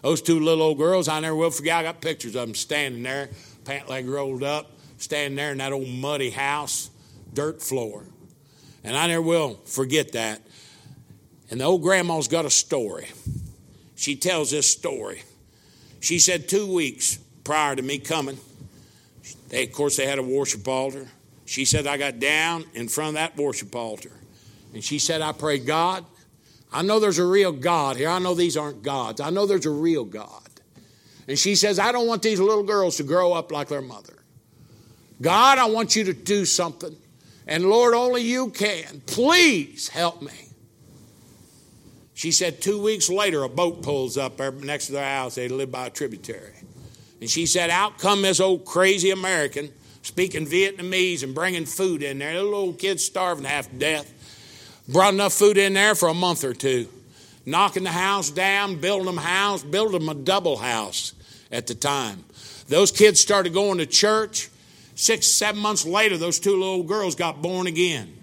Those 0.01 0.21
two 0.21 0.39
little 0.39 0.63
old 0.63 0.77
girls, 0.77 1.07
I 1.07 1.19
never 1.19 1.35
will 1.35 1.51
forget. 1.51 1.77
I 1.77 1.83
got 1.83 2.01
pictures 2.01 2.35
of 2.35 2.47
them 2.47 2.55
standing 2.55 3.03
there, 3.03 3.29
pant 3.65 3.89
leg 3.89 4.07
rolled 4.07 4.43
up, 4.43 4.71
standing 4.97 5.35
there 5.35 5.51
in 5.51 5.57
that 5.57 5.73
old 5.73 5.87
muddy 5.87 6.29
house, 6.29 6.89
dirt 7.33 7.61
floor. 7.61 8.05
And 8.83 8.95
I 8.95 9.07
never 9.07 9.21
will 9.21 9.55
forget 9.65 10.13
that. 10.13 10.41
And 11.49 11.61
the 11.61 11.65
old 11.65 11.81
grandma's 11.81 12.27
got 12.27 12.45
a 12.45 12.49
story. 12.49 13.07
She 13.95 14.15
tells 14.15 14.51
this 14.51 14.69
story. 14.69 15.23
She 15.99 16.19
said 16.19 16.47
two 16.49 16.71
weeks 16.71 17.17
prior 17.43 17.75
to 17.75 17.81
me 17.81 17.99
coming, 17.99 18.37
they, 19.49 19.63
of 19.63 19.71
course, 19.71 19.97
they 19.97 20.05
had 20.05 20.19
a 20.19 20.23
worship 20.23 20.67
altar. 20.67 21.07
She 21.45 21.63
said, 21.63 21.87
I 21.87 21.97
got 21.97 22.19
down 22.19 22.65
in 22.73 22.89
front 22.89 23.09
of 23.09 23.13
that 23.15 23.37
worship 23.37 23.73
altar. 23.75 24.11
And 24.73 24.83
she 24.83 24.99
said, 24.99 25.21
I 25.21 25.31
pray, 25.31 25.57
God, 25.57 26.05
I 26.71 26.81
know 26.81 26.99
there's 26.99 27.19
a 27.19 27.25
real 27.25 27.53
God 27.53 27.95
here. 27.95 28.09
I 28.09 28.19
know 28.19 28.33
these 28.33 28.57
aren't 28.57 28.83
gods. 28.83 29.21
I 29.21 29.29
know 29.29 29.45
there's 29.45 29.65
a 29.65 29.71
real 29.71 30.03
God. 30.03 30.43
And 31.27 31.39
she 31.39 31.55
says, 31.55 31.79
I 31.79 31.91
don't 31.91 32.07
want 32.07 32.21
these 32.21 32.39
little 32.39 32.63
girls 32.63 32.97
to 32.97 33.03
grow 33.03 33.33
up 33.33 33.51
like 33.51 33.69
their 33.69 33.81
mother. 33.81 34.13
God, 35.21 35.57
I 35.57 35.65
want 35.65 35.95
you 35.95 36.03
to 36.05 36.13
do 36.13 36.45
something. 36.45 36.95
And 37.47 37.69
Lord, 37.69 37.93
only 37.93 38.21
you 38.21 38.49
can. 38.49 39.01
Please 39.05 39.87
help 39.87 40.21
me. 40.21 40.46
She 42.17 42.31
said 42.31 42.61
two 42.63 42.81
weeks 42.81 43.11
later, 43.11 43.43
a 43.43 43.49
boat 43.49 43.83
pulls 43.83 44.17
up 44.17 44.39
next 44.63 44.87
to 44.87 44.93
their 44.93 45.05
house. 45.05 45.35
They 45.35 45.49
live 45.49 45.71
by 45.71 45.85
a 45.85 45.89
tributary. 45.91 46.51
And 47.21 47.29
she 47.29 47.45
said, 47.45 47.69
Out 47.69 47.99
come 47.99 48.23
this 48.23 48.39
old 48.39 48.65
crazy 48.65 49.11
American 49.11 49.71
speaking 50.01 50.47
Vietnamese 50.47 51.21
and 51.21 51.35
bringing 51.35 51.67
food 51.67 52.01
in 52.01 52.17
there. 52.17 52.33
The 52.33 52.41
little 52.41 52.73
kid's 52.73 53.05
starving 53.05 53.45
half 53.45 53.69
to 53.69 53.75
death. 53.75 54.11
Brought 54.89 55.13
enough 55.13 55.33
food 55.33 55.59
in 55.59 55.75
there 55.75 55.93
for 55.93 56.09
a 56.09 56.13
month 56.15 56.43
or 56.43 56.55
two. 56.55 56.89
Knocking 57.45 57.83
the 57.83 57.91
house 57.91 58.31
down, 58.31 58.77
building 58.77 59.05
them 59.05 59.17
house, 59.17 59.61
building 59.61 59.99
them 59.99 60.09
a 60.09 60.15
double 60.15 60.57
house 60.57 61.13
at 61.51 61.67
the 61.67 61.75
time. 61.75 62.23
Those 62.67 62.91
kids 62.91 63.19
started 63.19 63.53
going 63.53 63.77
to 63.77 63.85
church. 63.85 64.49
Six, 64.95 65.27
seven 65.27 65.61
months 65.61 65.85
later, 65.85 66.17
those 66.17 66.39
two 66.39 66.57
little 66.57 66.81
girls 66.81 67.13
got 67.13 67.43
born 67.43 67.67
again. 67.67 68.16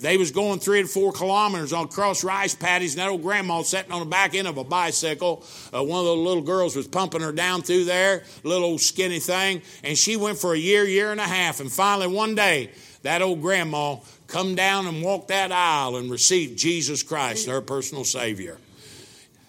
They 0.00 0.16
was 0.16 0.30
going 0.30 0.58
three 0.58 0.82
to 0.82 0.88
four 0.88 1.12
kilometers 1.12 1.72
on 1.72 1.88
cross 1.88 2.22
rice 2.22 2.54
paddies, 2.54 2.94
and 2.94 3.00
that 3.00 3.08
old 3.08 3.22
grandma 3.22 3.62
sitting 3.62 3.92
on 3.92 4.00
the 4.00 4.06
back 4.06 4.34
end 4.34 4.46
of 4.46 4.58
a 4.58 4.64
bicycle. 4.64 5.44
Uh, 5.72 5.82
one 5.82 6.00
of 6.00 6.06
the 6.06 6.16
little 6.16 6.42
girls 6.42 6.76
was 6.76 6.86
pumping 6.86 7.22
her 7.22 7.32
down 7.32 7.62
through 7.62 7.84
there, 7.84 8.24
little 8.42 8.64
old 8.64 8.80
skinny 8.80 9.18
thing, 9.18 9.62
and 9.82 9.96
she 9.96 10.16
went 10.16 10.38
for 10.38 10.54
a 10.54 10.58
year, 10.58 10.84
year 10.84 11.12
and 11.12 11.20
a 11.20 11.24
half, 11.24 11.60
and 11.60 11.72
finally 11.72 12.06
one 12.06 12.34
day, 12.34 12.70
that 13.02 13.22
old 13.22 13.40
grandma 13.40 13.96
come 14.26 14.54
down 14.54 14.86
and 14.86 15.02
walked 15.02 15.28
that 15.28 15.52
aisle 15.52 15.96
and 15.96 16.10
received 16.10 16.58
Jesus 16.58 17.02
Christ, 17.02 17.46
her 17.46 17.60
personal 17.60 18.04
Savior. 18.04 18.58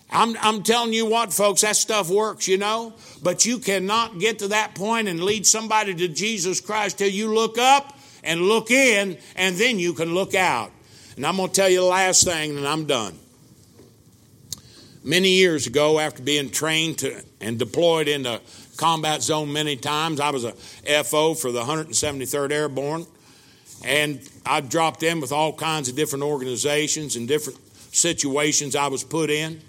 I'm, 0.10 0.38
I'm 0.40 0.64
telling 0.64 0.94
you 0.94 1.06
what, 1.06 1.34
folks, 1.34 1.62
that 1.62 1.76
stuff 1.76 2.10
works, 2.10 2.48
you 2.48 2.58
know. 2.58 2.94
But 3.22 3.46
you 3.46 3.58
cannot 3.58 4.20
get 4.20 4.40
to 4.40 4.50
that 4.50 4.76
point 4.76 5.08
and 5.08 5.22
lead 5.22 5.46
somebody 5.46 5.94
to 5.96 6.08
Jesus 6.08 6.62
Christ 6.62 7.00
till 7.00 7.10
you 7.10 7.34
look 7.34 7.58
up 7.58 7.97
and 8.28 8.42
look 8.42 8.70
in, 8.70 9.18
and 9.36 9.56
then 9.56 9.80
you 9.80 9.94
can 9.94 10.14
look 10.14 10.36
out. 10.36 10.72
And 11.16 11.26
I'm 11.26 11.38
going 11.38 11.50
to 11.50 11.56
tell 11.56 11.70
you 11.70 11.80
the 11.80 11.86
last 11.86 12.26
thing, 12.26 12.58
and 12.58 12.68
I'm 12.68 12.86
done. 12.86 13.18
Many 15.04 15.30
years 15.30 15.66
ago, 15.66 16.00
after 16.00 16.22
being 16.22 16.52
trained 16.52 17.00
to, 17.00 17.24
and 17.40 17.58
deployed 17.58 18.10
into 18.10 18.42
combat 18.76 19.24
zone 19.24 19.52
many 19.52 19.78
times, 19.78 20.20
I 20.20 20.30
was 20.30 20.44
a 20.44 20.52
FO 21.04 21.34
for 21.34 21.52
the 21.52 21.62
173rd 21.62 22.52
Airborne, 22.52 23.08
and 23.86 24.20
I 24.46 24.60
dropped 24.60 25.04
in 25.04 25.22
with 25.22 25.32
all 25.32 25.54
kinds 25.54 25.88
of 25.88 25.96
different 25.96 26.24
organizations 26.24 27.16
and 27.16 27.28
different 27.28 27.60
situations 27.96 28.76
I 28.76 28.88
was 28.88 29.04
put 29.04 29.30
in. 29.30 29.62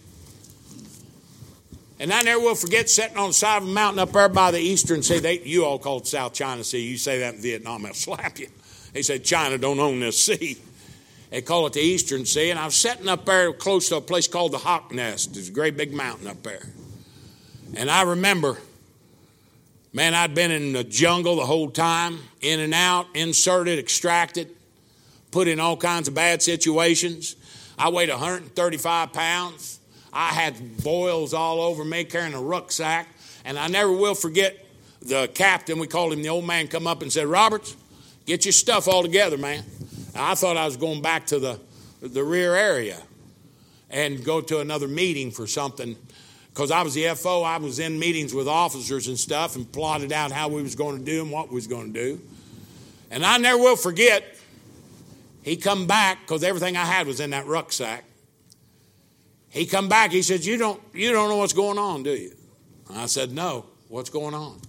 And 2.00 2.12
I 2.12 2.22
never 2.22 2.40
will 2.40 2.54
forget 2.54 2.88
sitting 2.88 3.16
on 3.16 3.30
the 3.30 3.34
side 3.34 3.62
of 3.62 3.68
a 3.68 3.72
mountain 3.72 3.98
up 3.98 4.12
there 4.12 4.28
by 4.28 4.52
the 4.52 4.60
Eastern 4.60 5.02
Sea. 5.02 5.18
They, 5.18 5.40
you 5.40 5.64
all 5.64 5.78
call 5.78 5.98
it 5.98 6.06
South 6.06 6.32
China 6.32 6.62
Sea. 6.62 6.78
You 6.78 6.96
say 6.96 7.18
that 7.20 7.34
in 7.34 7.40
Vietnam, 7.40 7.84
I'll 7.86 7.94
slap 7.94 8.38
you. 8.38 8.48
They 8.92 9.02
said 9.02 9.24
China 9.24 9.58
don't 9.58 9.80
own 9.80 10.00
this 10.00 10.20
sea. 10.20 10.58
They 11.30 11.42
call 11.42 11.66
it 11.66 11.72
the 11.72 11.80
Eastern 11.80 12.24
Sea. 12.24 12.50
And 12.50 12.58
I 12.58 12.66
was 12.66 12.76
sitting 12.76 13.08
up 13.08 13.24
there 13.24 13.52
close 13.52 13.88
to 13.88 13.96
a 13.96 14.00
place 14.00 14.28
called 14.28 14.52
the 14.52 14.58
Hawk 14.58 14.92
Nest. 14.92 15.34
There's 15.34 15.48
a 15.48 15.52
great 15.52 15.76
big 15.76 15.92
mountain 15.92 16.28
up 16.28 16.42
there. 16.42 16.62
And 17.74 17.90
I 17.90 18.02
remember, 18.02 18.58
man, 19.92 20.14
I'd 20.14 20.34
been 20.34 20.52
in 20.52 20.72
the 20.72 20.84
jungle 20.84 21.36
the 21.36 21.46
whole 21.46 21.70
time, 21.70 22.18
in 22.40 22.60
and 22.60 22.72
out, 22.72 23.06
inserted, 23.14 23.78
extracted, 23.78 24.48
put 25.32 25.48
in 25.48 25.58
all 25.60 25.76
kinds 25.76 26.08
of 26.08 26.14
bad 26.14 26.42
situations. 26.42 27.36
I 27.76 27.90
weighed 27.90 28.08
135 28.08 29.12
pounds. 29.12 29.77
I 30.12 30.28
had 30.28 30.82
boils 30.82 31.34
all 31.34 31.60
over 31.60 31.84
me 31.84 32.04
carrying 32.04 32.34
a 32.34 32.40
rucksack. 32.40 33.08
And 33.44 33.58
I 33.58 33.68
never 33.68 33.92
will 33.92 34.14
forget 34.14 34.64
the 35.00 35.28
captain, 35.32 35.78
we 35.78 35.86
called 35.86 36.12
him 36.12 36.22
the 36.22 36.28
old 36.28 36.44
man, 36.44 36.68
come 36.68 36.86
up 36.86 37.02
and 37.02 37.12
said, 37.12 37.26
Roberts, 37.26 37.76
get 38.26 38.44
your 38.44 38.52
stuff 38.52 38.88
all 38.88 39.02
together, 39.02 39.38
man. 39.38 39.64
I 40.14 40.34
thought 40.34 40.56
I 40.56 40.64
was 40.64 40.76
going 40.76 41.02
back 41.02 41.26
to 41.26 41.38
the, 41.38 41.60
the 42.02 42.24
rear 42.24 42.54
area 42.54 43.00
and 43.90 44.24
go 44.24 44.40
to 44.40 44.60
another 44.60 44.88
meeting 44.88 45.30
for 45.30 45.46
something. 45.46 45.96
Because 46.50 46.70
I 46.70 46.82
was 46.82 46.94
the 46.94 47.08
FO, 47.14 47.42
I 47.42 47.58
was 47.58 47.78
in 47.78 47.98
meetings 47.98 48.34
with 48.34 48.48
officers 48.48 49.06
and 49.06 49.18
stuff 49.18 49.54
and 49.54 49.70
plotted 49.70 50.12
out 50.12 50.32
how 50.32 50.48
we 50.48 50.62
was 50.62 50.74
going 50.74 50.98
to 50.98 51.04
do 51.04 51.22
and 51.22 51.30
what 51.30 51.48
we 51.48 51.54
was 51.54 51.68
going 51.68 51.92
to 51.92 52.04
do. 52.04 52.20
And 53.10 53.24
I 53.24 53.38
never 53.38 53.58
will 53.58 53.76
forget, 53.76 54.24
he 55.42 55.56
come 55.56 55.86
back 55.86 56.18
because 56.22 56.42
everything 56.42 56.76
I 56.76 56.84
had 56.84 57.06
was 57.06 57.20
in 57.20 57.30
that 57.30 57.46
rucksack. 57.46 58.04
He 59.58 59.66
come 59.66 59.88
back, 59.88 60.12
he 60.12 60.22
said, 60.22 60.44
you 60.44 60.56
don't, 60.56 60.80
you 60.94 61.10
don't 61.10 61.28
know 61.28 61.38
what's 61.38 61.52
going 61.52 61.78
on, 61.78 62.04
do 62.04 62.12
you? 62.12 62.30
I 62.88 63.06
said, 63.06 63.32
No, 63.32 63.66
what's 63.88 64.08
going 64.08 64.32
on? 64.32 64.60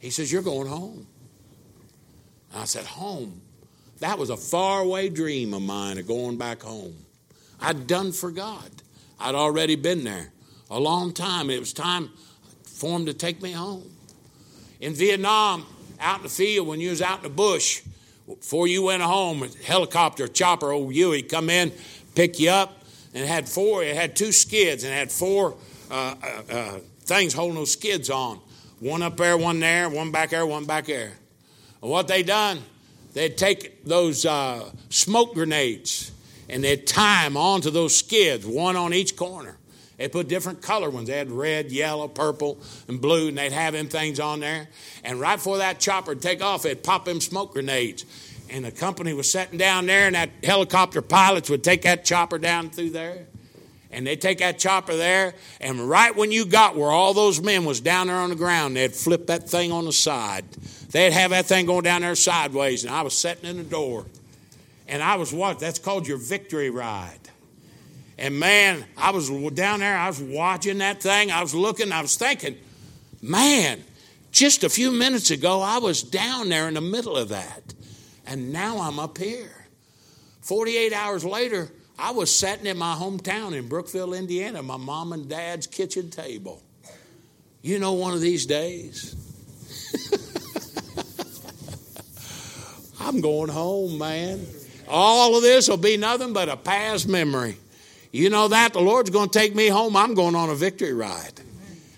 He 0.00 0.10
says, 0.10 0.32
You're 0.32 0.42
going 0.42 0.66
home. 0.66 1.06
I 2.52 2.64
said, 2.64 2.86
Home? 2.86 3.40
That 4.00 4.18
was 4.18 4.30
a 4.30 4.36
faraway 4.36 5.10
dream 5.10 5.54
of 5.54 5.62
mine 5.62 5.98
of 5.98 6.08
going 6.08 6.38
back 6.38 6.62
home. 6.62 6.96
I'd 7.60 7.86
done 7.86 8.10
for 8.10 8.32
God. 8.32 8.68
I'd 9.20 9.36
already 9.36 9.76
been 9.76 10.02
there 10.02 10.32
a 10.72 10.80
long 10.80 11.12
time. 11.12 11.48
It 11.48 11.60
was 11.60 11.72
time 11.72 12.10
for 12.64 12.98
him 12.98 13.06
to 13.06 13.14
take 13.14 13.40
me 13.40 13.52
home. 13.52 13.88
In 14.80 14.92
Vietnam, 14.92 15.64
out 16.00 16.16
in 16.16 16.22
the 16.24 16.28
field, 16.28 16.66
when 16.66 16.80
you 16.80 16.90
was 16.90 17.00
out 17.00 17.18
in 17.18 17.22
the 17.22 17.30
bush, 17.30 17.82
before 18.26 18.66
you 18.66 18.82
went 18.82 19.02
home, 19.02 19.44
a 19.44 19.48
helicopter, 19.64 20.26
chopper, 20.26 20.72
old 20.72 20.92
Huey, 20.92 21.22
come 21.22 21.48
in, 21.48 21.70
pick 22.16 22.40
you 22.40 22.50
up, 22.50 22.82
and 23.16 23.24
it 23.24 23.28
had 23.28 23.48
four, 23.48 23.82
it 23.82 23.96
had 23.96 24.14
two 24.14 24.30
skids, 24.30 24.84
and 24.84 24.92
it 24.92 24.96
had 24.96 25.10
four 25.10 25.56
uh, 25.90 26.14
uh, 26.22 26.54
uh, 26.54 26.78
things 27.06 27.32
holding 27.32 27.54
those 27.54 27.72
skids 27.72 28.10
on. 28.10 28.38
One 28.78 29.00
up 29.00 29.16
there, 29.16 29.38
one 29.38 29.58
there, 29.58 29.88
one 29.88 30.10
back 30.10 30.28
there, 30.28 30.44
one 30.44 30.66
back 30.66 30.84
there. 30.84 31.12
And 31.80 31.90
what 31.90 32.08
they 32.08 32.22
done, 32.22 32.58
they'd 33.14 33.38
take 33.38 33.86
those 33.86 34.26
uh, 34.26 34.70
smoke 34.90 35.32
grenades 35.32 36.12
and 36.50 36.62
they'd 36.62 36.86
tie 36.86 37.24
them 37.24 37.38
onto 37.38 37.70
those 37.70 37.96
skids, 37.96 38.44
one 38.44 38.76
on 38.76 38.92
each 38.92 39.16
corner. 39.16 39.56
They 39.96 40.08
put 40.08 40.28
different 40.28 40.60
color 40.60 40.90
ones. 40.90 41.08
They 41.08 41.16
had 41.16 41.30
red, 41.30 41.72
yellow, 41.72 42.08
purple, 42.08 42.58
and 42.86 43.00
blue, 43.00 43.28
and 43.28 43.38
they'd 43.38 43.50
have 43.50 43.72
them 43.72 43.88
things 43.88 44.20
on 44.20 44.40
there. 44.40 44.68
And 45.04 45.18
right 45.18 45.36
before 45.36 45.56
that 45.56 45.80
chopper 45.80 46.10
would 46.10 46.20
take 46.20 46.42
off, 46.42 46.64
they'd 46.64 46.82
pop 46.82 47.06
them 47.06 47.22
smoke 47.22 47.54
grenades 47.54 48.04
and 48.50 48.64
the 48.64 48.70
company 48.70 49.12
was 49.12 49.30
sitting 49.30 49.58
down 49.58 49.86
there, 49.86 50.06
and 50.06 50.14
that 50.14 50.30
helicopter 50.42 51.02
pilots 51.02 51.50
would 51.50 51.64
take 51.64 51.82
that 51.82 52.04
chopper 52.04 52.38
down 52.38 52.70
through 52.70 52.90
there. 52.90 53.26
And 53.90 54.06
they'd 54.06 54.20
take 54.20 54.38
that 54.38 54.58
chopper 54.58 54.94
there, 54.96 55.34
and 55.60 55.88
right 55.88 56.14
when 56.14 56.32
you 56.32 56.44
got 56.44 56.76
where 56.76 56.90
all 56.90 57.14
those 57.14 57.40
men 57.40 57.64
was 57.64 57.80
down 57.80 58.08
there 58.08 58.16
on 58.16 58.30
the 58.30 58.36
ground, 58.36 58.76
they'd 58.76 58.94
flip 58.94 59.28
that 59.28 59.48
thing 59.48 59.72
on 59.72 59.84
the 59.84 59.92
side. 59.92 60.44
They'd 60.90 61.12
have 61.12 61.30
that 61.30 61.46
thing 61.46 61.66
going 61.66 61.84
down 61.84 62.02
there 62.02 62.14
sideways, 62.14 62.84
and 62.84 62.94
I 62.94 63.02
was 63.02 63.16
sitting 63.16 63.48
in 63.48 63.56
the 63.56 63.64
door. 63.64 64.04
And 64.88 65.02
I 65.02 65.16
was 65.16 65.32
what? 65.32 65.58
That's 65.58 65.78
called 65.78 66.06
your 66.06 66.18
victory 66.18 66.70
ride. 66.70 67.18
And 68.18 68.38
man, 68.38 68.84
I 68.96 69.10
was 69.10 69.28
down 69.50 69.80
there, 69.80 69.96
I 69.96 70.08
was 70.08 70.20
watching 70.20 70.78
that 70.78 71.02
thing, 71.02 71.30
I 71.30 71.42
was 71.42 71.54
looking, 71.54 71.92
I 71.92 72.00
was 72.00 72.16
thinking, 72.16 72.56
man, 73.20 73.84
just 74.32 74.64
a 74.64 74.68
few 74.68 74.90
minutes 74.90 75.30
ago, 75.30 75.60
I 75.60 75.78
was 75.78 76.02
down 76.02 76.48
there 76.48 76.68
in 76.68 76.74
the 76.74 76.80
middle 76.80 77.16
of 77.16 77.28
that. 77.28 77.74
And 78.26 78.52
now 78.52 78.78
I'm 78.78 78.98
up 78.98 79.18
here. 79.18 79.66
48 80.42 80.92
hours 80.92 81.24
later, 81.24 81.68
I 81.98 82.10
was 82.10 82.34
sitting 82.34 82.66
in 82.66 82.76
my 82.76 82.94
hometown 82.94 83.56
in 83.56 83.68
Brookville, 83.68 84.14
Indiana, 84.14 84.62
my 84.62 84.76
mom 84.76 85.12
and 85.12 85.28
dad's 85.28 85.66
kitchen 85.66 86.10
table. 86.10 86.62
You 87.62 87.78
know, 87.78 87.94
one 87.94 88.14
of 88.14 88.20
these 88.20 88.46
days, 88.46 89.16
I'm 93.00 93.20
going 93.20 93.48
home, 93.48 93.98
man. 93.98 94.46
All 94.88 95.36
of 95.36 95.42
this 95.42 95.68
will 95.68 95.76
be 95.76 95.96
nothing 95.96 96.32
but 96.32 96.48
a 96.48 96.56
past 96.56 97.08
memory. 97.08 97.56
You 98.12 98.30
know 98.30 98.48
that? 98.48 98.72
The 98.72 98.80
Lord's 98.80 99.10
going 99.10 99.28
to 99.30 99.38
take 99.38 99.54
me 99.54 99.68
home. 99.68 99.96
I'm 99.96 100.14
going 100.14 100.34
on 100.34 100.48
a 100.48 100.54
victory 100.54 100.92
ride. 100.92 101.40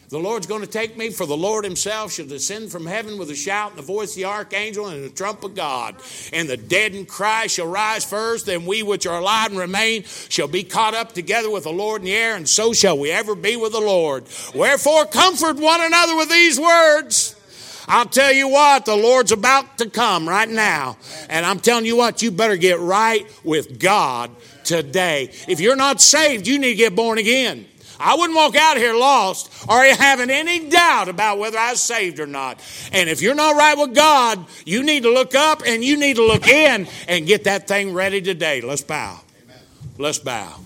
The 0.08 0.18
Lord's 0.18 0.46
going 0.46 0.62
to 0.62 0.66
take 0.66 0.96
me, 0.96 1.10
for 1.10 1.26
the 1.26 1.36
Lord 1.36 1.64
himself 1.64 2.12
shall 2.12 2.24
descend 2.24 2.72
from 2.72 2.86
heaven 2.86 3.18
with 3.18 3.30
a 3.30 3.34
shout 3.34 3.70
and 3.70 3.78
the 3.78 3.82
voice 3.82 4.12
of 4.12 4.16
the 4.16 4.24
archangel 4.24 4.86
and 4.86 5.04
the 5.04 5.10
trump 5.10 5.44
of 5.44 5.54
God. 5.54 5.96
And 6.32 6.48
the 6.48 6.56
dead 6.56 6.94
in 6.94 7.04
Christ 7.04 7.56
shall 7.56 7.66
rise 7.66 8.06
first, 8.06 8.48
and 8.48 8.66
we 8.66 8.82
which 8.82 9.06
are 9.06 9.18
alive 9.18 9.50
and 9.50 9.58
remain 9.58 10.04
shall 10.04 10.48
be 10.48 10.62
caught 10.62 10.94
up 10.94 11.12
together 11.12 11.50
with 11.50 11.64
the 11.64 11.72
Lord 11.72 12.00
in 12.00 12.06
the 12.06 12.14
air, 12.14 12.36
and 12.36 12.48
so 12.48 12.72
shall 12.72 12.98
we 12.98 13.10
ever 13.10 13.34
be 13.34 13.56
with 13.56 13.72
the 13.72 13.80
Lord. 13.80 14.24
Wherefore, 14.54 15.04
comfort 15.04 15.56
one 15.56 15.82
another 15.82 16.16
with 16.16 16.30
these 16.30 16.58
words. 16.58 17.34
I'll 17.86 18.06
tell 18.06 18.32
you 18.32 18.48
what, 18.48 18.86
the 18.86 18.96
Lord's 18.96 19.32
about 19.32 19.76
to 19.78 19.90
come 19.90 20.26
right 20.26 20.48
now. 20.48 20.96
And 21.28 21.44
I'm 21.44 21.60
telling 21.60 21.84
you 21.84 21.96
what, 21.96 22.22
you 22.22 22.30
better 22.30 22.56
get 22.56 22.80
right 22.80 23.26
with 23.44 23.78
God 23.78 24.30
today. 24.64 25.30
If 25.48 25.60
you're 25.60 25.76
not 25.76 26.00
saved, 26.00 26.46
you 26.46 26.58
need 26.58 26.70
to 26.70 26.74
get 26.76 26.96
born 26.96 27.18
again. 27.18 27.66
I 28.00 28.14
wouldn't 28.14 28.36
walk 28.36 28.56
out 28.56 28.76
here 28.76 28.94
lost 28.94 29.50
or 29.68 29.82
having 29.84 30.30
any 30.30 30.68
doubt 30.68 31.08
about 31.08 31.38
whether 31.38 31.58
I 31.58 31.72
was 31.72 31.80
saved 31.80 32.20
or 32.20 32.26
not. 32.26 32.60
And 32.92 33.08
if 33.08 33.22
you're 33.22 33.34
not 33.34 33.56
right 33.56 33.76
with 33.76 33.94
God, 33.94 34.44
you 34.64 34.82
need 34.82 35.02
to 35.02 35.12
look 35.12 35.34
up 35.34 35.62
and 35.66 35.82
you 35.82 35.96
need 35.96 36.16
to 36.16 36.24
look 36.24 36.46
in 36.46 36.86
and 37.08 37.26
get 37.26 37.44
that 37.44 37.68
thing 37.68 37.92
ready 37.92 38.20
today. 38.20 38.60
Let's 38.60 38.82
bow. 38.82 39.20
Let's 39.98 40.18
bow. 40.18 40.60